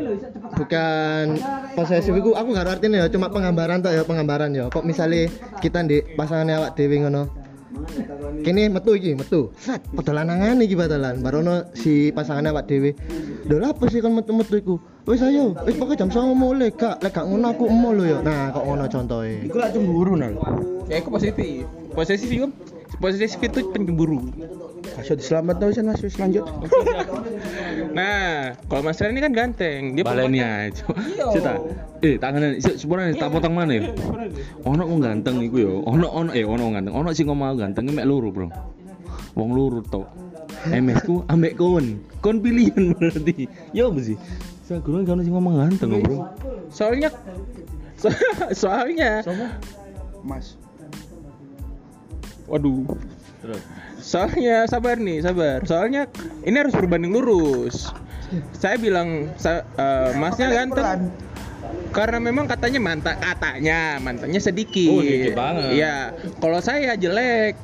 [0.55, 1.25] bukan
[1.73, 5.25] posesif iku aku gak artinya ya cuma penggambaran tok ya penggambaran ya kok misalnya
[5.59, 7.27] kita di pasangannya awak dewi ngono
[8.45, 12.93] kini metu iki metu set padahal lanangan iki batalan barono si pasangannya awak dewi
[13.49, 14.75] lho apa sih kan metu-metu iku
[15.05, 18.17] wis ayo wis pokoknya jam 09.00 mulai gak lek gak ngono aku emo lho ya
[18.25, 20.33] nah kok ngono contohnya Iku lah cemburu nal.
[20.85, 21.65] Ya, itu positif.
[21.93, 22.47] Posesif itu
[22.97, 24.21] posesif itu pencemburu.
[24.97, 26.45] Kasih diselamat tau mas wis lanjut.
[27.95, 29.95] Nah, kalau Mas Ren ini kan ganteng.
[29.95, 30.83] Dia Baleni pemakai- aja.
[31.31, 31.53] Cita.
[32.03, 33.87] Eh, tangan sepurane tak potong mana ya?
[34.67, 35.71] Ono wong ganteng iku ya.
[35.79, 36.91] Ono ono eh ono ganteng.
[36.91, 38.51] Ono sing ngomong ganteng mek loro, Bro.
[39.39, 40.11] Wong loro tok.
[40.67, 42.03] MS ku ambek kon.
[42.19, 43.47] Kon pilihan berarti.
[43.71, 43.99] Ya apa
[44.65, 44.73] sih?
[44.73, 46.25] Saya kan sing ngomong ganteng, Bro.
[46.69, 47.09] Soalnya
[47.95, 48.11] So-
[48.65, 49.23] soalnya
[50.19, 50.57] Mas.
[52.45, 52.83] waduh.
[53.97, 55.61] Soalnya sabar nih sabar.
[55.63, 56.09] Soalnya
[56.41, 57.89] ini harus berbanding lurus.
[58.51, 61.09] Saya bilang sa- eh, masnya ganteng.
[61.89, 64.91] Karena memang katanya mantan katanya mantannya sedikit.
[64.91, 65.69] Oh, sedikit banget.
[65.73, 66.11] iya.
[66.37, 67.55] Kalau saya jelek.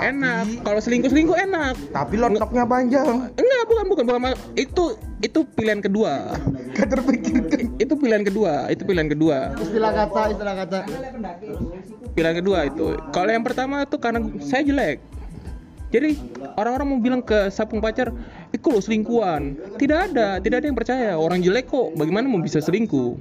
[0.00, 0.64] Enak.
[0.64, 1.76] Kalau selingkuh selingkuh enak.
[1.92, 3.28] Tapi lotoknya panjang.
[3.70, 4.84] Bukan bukan bukan itu
[5.22, 6.34] itu pilihan kedua
[6.74, 7.78] Gak terpikirkan.
[7.78, 10.78] itu pilihan kedua itu pilihan kedua Istilah kata, istilah kata.
[12.12, 14.98] pilihan kedua itu kalau yang pertama itu karena saya jelek
[15.90, 16.14] jadi
[16.54, 18.10] orang-orang mau bilang ke sapung pacar
[18.50, 22.58] itu lo selingkuhan tidak ada tidak ada yang percaya orang jelek kok bagaimana mau bisa
[22.58, 23.14] selingkuh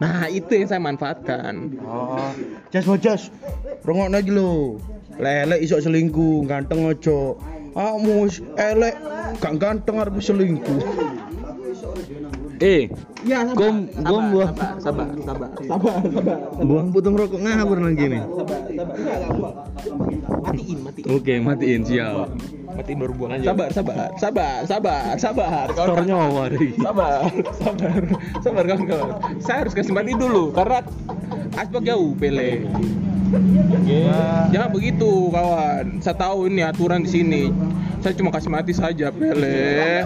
[0.00, 2.32] nah itu yang saya manfaatkan Oh,
[2.72, 3.22] jas jas.
[3.84, 4.80] Rongok lagi lo.
[5.20, 7.36] Lele isok selingkuh, ganteng ojo.
[8.00, 8.96] Mus elek,
[9.40, 10.80] gak ganteng harus selingkuh.
[12.60, 12.92] Eh,
[13.56, 18.20] gom gom buang sabar sabar sabar sabar Buang putung rokok ngabur nang gini.
[20.44, 21.04] matiin matiin.
[21.08, 22.28] Oke, matiin siap.
[22.76, 25.66] matiin baru buang sabar sabar sabar sabar sabar.
[25.72, 26.76] Tor nyawa deh.
[26.76, 28.00] sabar sabar
[28.44, 29.08] sabar kawan kawan
[29.40, 30.84] saya harus kasih mati dulu karena
[31.56, 32.68] asbak jauh pele.
[34.52, 36.04] Jangan begitu kawan.
[36.04, 37.42] Saya tahu ini aturan di sini
[38.00, 40.04] saya cuma kasih mati saja pele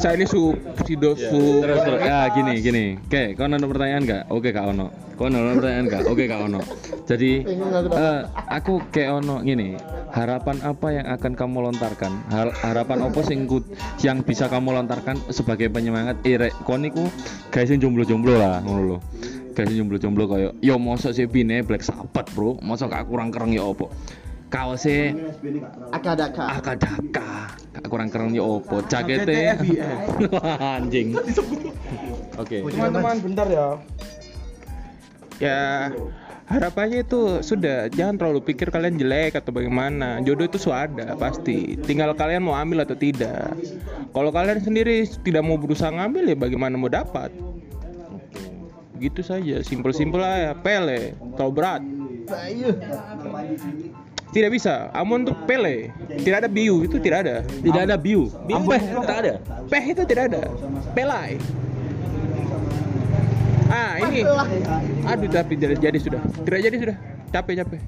[0.00, 0.56] saya ini sub
[0.88, 2.00] si dosu Terus terus.
[2.04, 2.84] Ya gini gini.
[3.00, 4.22] Oke, kau ada pertanyaan nggak?
[4.28, 4.86] Oke kak Ono.
[5.16, 6.02] Kau ada pertanyaan nggak?
[6.08, 6.60] Oke kak Ono.
[7.04, 9.76] Jadi eh, aku kayak Ono gini.
[10.14, 12.12] Harapan apa yang akan kamu lontarkan?
[12.30, 13.48] Har- harapan apa sing
[14.04, 16.20] yang bisa kamu lontarkan sebagai penyemangat?
[16.22, 17.08] Eh, rek, kon niku
[17.50, 18.98] guys sing jomblo-jomblo lah, ngono lho.
[19.56, 22.62] Guys sing jomblo-jomblo koyo yo mosok sih pine Black Sabbath, Bro.
[22.62, 23.90] Mosok gak kurang kereng ya opo?
[24.54, 25.18] Kaosnya
[25.90, 26.62] Akadaka.
[26.62, 27.30] akadaka.
[27.90, 28.86] Kurang keren ya opo?
[28.86, 29.58] Jaketnya
[30.34, 31.18] Wah, anjing.
[32.38, 32.62] Oke.
[32.62, 33.66] Teman-teman, bentar ya.
[35.42, 35.90] ya
[36.46, 37.90] harapannya itu sudah.
[37.90, 40.22] Jangan terlalu pikir kalian jelek atau bagaimana.
[40.22, 41.74] Jodoh itu suada pasti.
[41.82, 43.58] Tinggal kalian mau ambil atau tidak.
[44.14, 47.34] Kalau kalian sendiri tidak mau berusaha ngambil ya bagaimana mau dapat?
[49.02, 49.66] Gitu saja.
[49.66, 50.54] Simpel-simpel aja.
[50.54, 51.18] Pele.
[51.34, 51.82] Terlalu berat
[54.34, 58.82] tidak bisa amun untuk pele tidak ada biu itu tidak ada tidak ada view Peh
[59.06, 59.34] tak ada.
[59.68, 60.42] Peh itu tidak ada.
[60.96, 61.36] Pelai.
[63.68, 64.20] Ah ini.
[65.04, 66.20] Aduh tapi tidak jadi sudah.
[66.44, 66.96] Tidak jadi sudah.
[67.32, 67.80] Capek capek.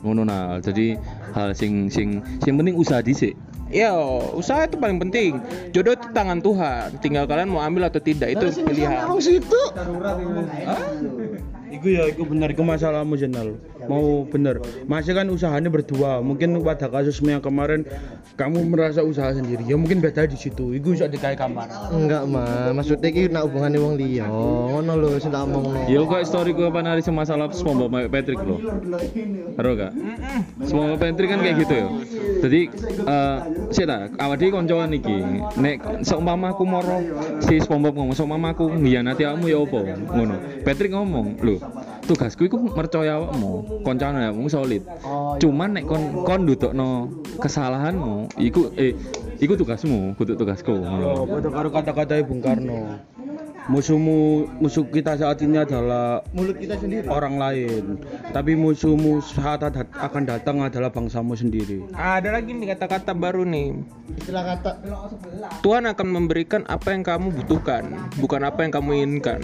[0.00, 0.96] ngono nah jadi
[1.36, 3.36] hal sing sing sing penting usaha dhisik
[3.70, 3.94] Ya,
[4.34, 5.38] usaha itu paling penting.
[5.70, 6.98] Jodoh itu tangan Tuhan.
[6.98, 9.06] Tinggal kalian mau ambil atau tidak itu pilihan.
[9.22, 9.62] situ.
[11.70, 13.54] Iku ya, iku bener, iku masalahmu jenal.
[13.86, 14.58] Mau bener.
[14.90, 16.18] Masih kan usahanya berdua.
[16.20, 17.86] Mungkin pada kasusmu yang kemarin
[18.34, 19.62] kamu merasa usaha sendiri.
[19.64, 20.74] Ya mungkin beda di situ.
[20.74, 21.70] Iku bisa dikai kamar.
[21.94, 22.74] Enggak, mah.
[22.74, 24.26] Maksudnya iki nak hubungane wong liya.
[24.26, 25.86] Ngono lho sing tak omongno.
[25.86, 28.56] yo kok story ku apa nari masalah SpongeBob sama Patrick lo
[29.58, 29.92] Karo gak?
[30.64, 31.86] SpongeBob Patrick kan kayak gitu ya.
[32.40, 32.60] Jadi
[33.04, 35.16] eh sih tak, awak dhewe koncoan iki.
[35.60, 37.04] Nek seumpama aku moro
[37.44, 39.84] si SpongeBob ngomong seumpama aku ngiyanati awakmu ya opo?
[39.84, 40.64] Ngono.
[40.64, 41.59] Patrick ngomong, "Lho,
[42.06, 44.82] tugasku iku mercaya awakmu, koncane awakmu solid.
[45.38, 48.96] Cuman nek kon kon ndudukno kesalahanmu, iku eh
[49.38, 51.50] iku tugasmu, kudu tugasku." Oh, Ngono.
[51.50, 52.98] karo kata-kata Bung Karno.
[53.70, 57.06] Musuhmu musuh kita saat ini adalah Mulut kita sendiri.
[57.06, 58.02] orang lain,
[58.34, 59.62] tapi musuhmu saat
[59.94, 61.86] akan datang adalah bangsamu sendiri.
[61.94, 63.78] Ada lagi nih kata-kata baru nih.
[64.18, 64.70] Istilah kata
[65.62, 69.38] Tuhan akan memberikan apa yang kamu butuhkan, bukan apa yang kamu inginkan.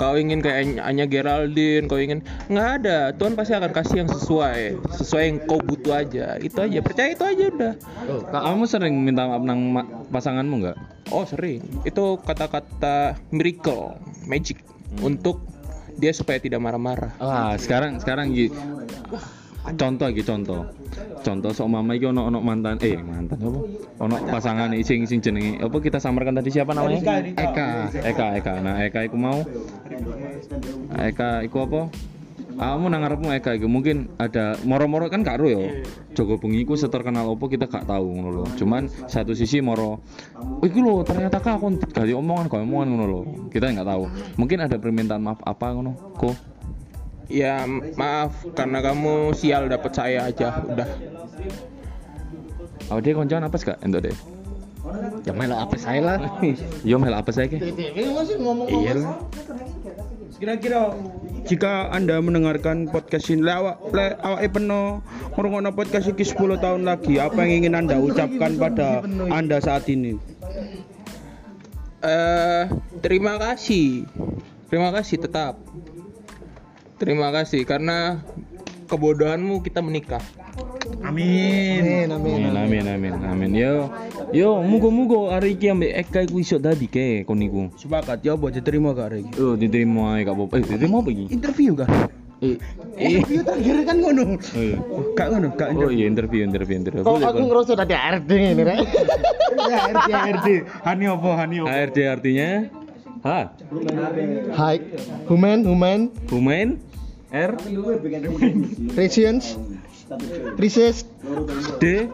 [0.00, 3.12] Kau ingin kayak Anya Geraldine, kau ingin nggak ada.
[3.12, 6.40] Tuhan pasti akan kasih yang sesuai, sesuai yang kau butuh aja.
[6.40, 7.72] Itu aja, percaya itu aja udah.
[8.08, 10.76] Oh, kamu sering minta maaf nang ma- pasanganmu nggak?
[11.12, 11.60] Oh sering.
[11.84, 14.64] Itu kata-kata miracle, magic
[15.04, 15.44] untuk
[16.00, 17.12] dia supaya tidak marah-marah.
[17.20, 18.48] Ah, sekarang sekarang iki
[19.76, 20.62] contoh iki contoh.
[21.20, 23.60] Contoh sok mama iki ono ono mantan eh mantan apa?
[24.00, 27.20] Ono pasangan sing sing jenenge apa kita samarkan tadi siapa namanya?
[27.36, 27.68] Eka.
[27.92, 28.52] Eka Eka.
[28.64, 29.44] Nah, Eka iku mau
[30.96, 31.92] Eka iku apa?
[32.60, 35.64] Kamu nang ngarepmu Eka iku mungkin ada moro-moro kan gak ro yo.
[36.12, 38.44] Joko bengi iku seterkenal opo kita gak tahu ngono lho.
[38.60, 40.04] Cuman satu sisi moro
[40.60, 43.20] iku lho ternyata kak aku gali omongan kok omongan ngono lho.
[43.48, 44.04] Kita nggak tahu.
[44.36, 45.96] Mungkin ada permintaan maaf apa ngono.
[46.20, 46.49] Kok
[47.30, 47.62] Ya
[47.94, 50.88] maaf karena kamu sial dapat saya aja udah.
[52.90, 53.78] Oh dia koncoan apa sih kak?
[53.86, 54.16] Entuk deh.
[55.22, 56.18] ya melo apa saya lah.
[56.88, 57.62] Yo mel apa saya ke?
[57.62, 59.14] Iya lah.
[60.40, 60.96] Kira-kira
[61.46, 65.04] jika Anda mendengarkan podcast ini lewat le, awake peno
[65.36, 70.16] ngrungokno podcast ini 10 tahun lagi, apa yang ingin Anda ucapkan pada Anda saat ini?
[72.00, 72.64] Eh
[73.04, 74.08] terima kasih.
[74.72, 75.60] Terima kasih tetap.
[77.00, 78.20] Terima kasih karena
[78.84, 80.20] kebodohanmu kita menikah.
[81.00, 81.80] Amin.
[81.80, 82.38] Amin, amin.
[82.44, 83.50] Amin amin amin amin.
[83.56, 83.88] Yo
[84.36, 87.72] yo mugo-mugo hari iki ambek Eka iku iso dadi ke kon niku.
[87.80, 89.32] Sepakat ya buat diterima gak Regi?
[89.40, 90.60] Oh diterima ae gak apa-apa.
[90.60, 91.24] Eh diterima apa iki?
[91.32, 91.88] Interview kah?
[92.44, 92.60] Eh
[93.00, 93.16] eh.
[93.16, 94.24] Interview terakhir kan ngono.
[94.36, 94.78] Oh iya.
[95.16, 97.00] Gak ngono, gak Oh iya interview interview interview.
[97.00, 98.78] Kok aku ngerasa tadi RD ini, Rek.
[99.56, 100.48] Ya RD RD.
[100.84, 101.32] Hani opo?
[101.32, 101.72] Hani opo?
[101.72, 102.68] HRD artinya
[103.20, 103.52] Ha,
[104.56, 104.80] High,
[105.28, 106.80] human, human, Humain
[107.30, 107.54] R
[108.98, 109.54] regions,
[110.62, 111.06] research,
[111.78, 112.10] D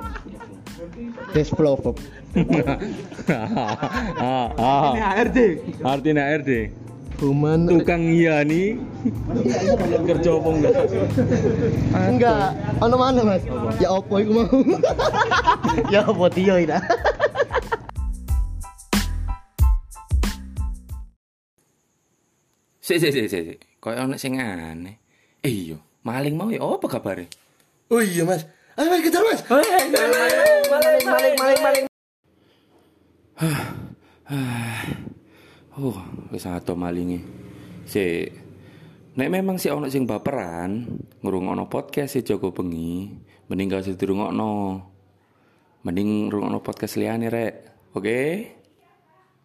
[3.33, 5.17] ah, ah.
[5.25, 5.39] RD.
[5.81, 6.69] Artinya RD
[7.17, 8.77] Human, tukang nih
[10.05, 10.75] kerja apa enggak
[11.97, 12.49] enggak,
[12.85, 13.41] ono mana mas?
[13.81, 14.53] Ya opo iku mau?
[15.93, 16.77] ya opo Tio ini?
[22.85, 23.43] Sik sik sik sik.
[23.49, 23.59] sik.
[23.81, 25.06] Kayak ono sing aneh.
[25.47, 27.31] Eh iya, maling mau ya apa kabare?
[27.87, 29.47] Oh iya mas, ayo mas kejar mas.
[35.79, 35.95] Oh,
[36.35, 37.23] wis ato malinge.
[37.87, 38.35] Sik.
[39.15, 40.83] Nek memang sih ono sing baperan,
[41.23, 43.15] ngrungokno podcast si Joko Bengi,
[43.47, 44.83] mending gak usah dirungokno.
[45.87, 47.55] Mending ngrungokno podcast liyane rek.
[47.95, 48.19] Oke?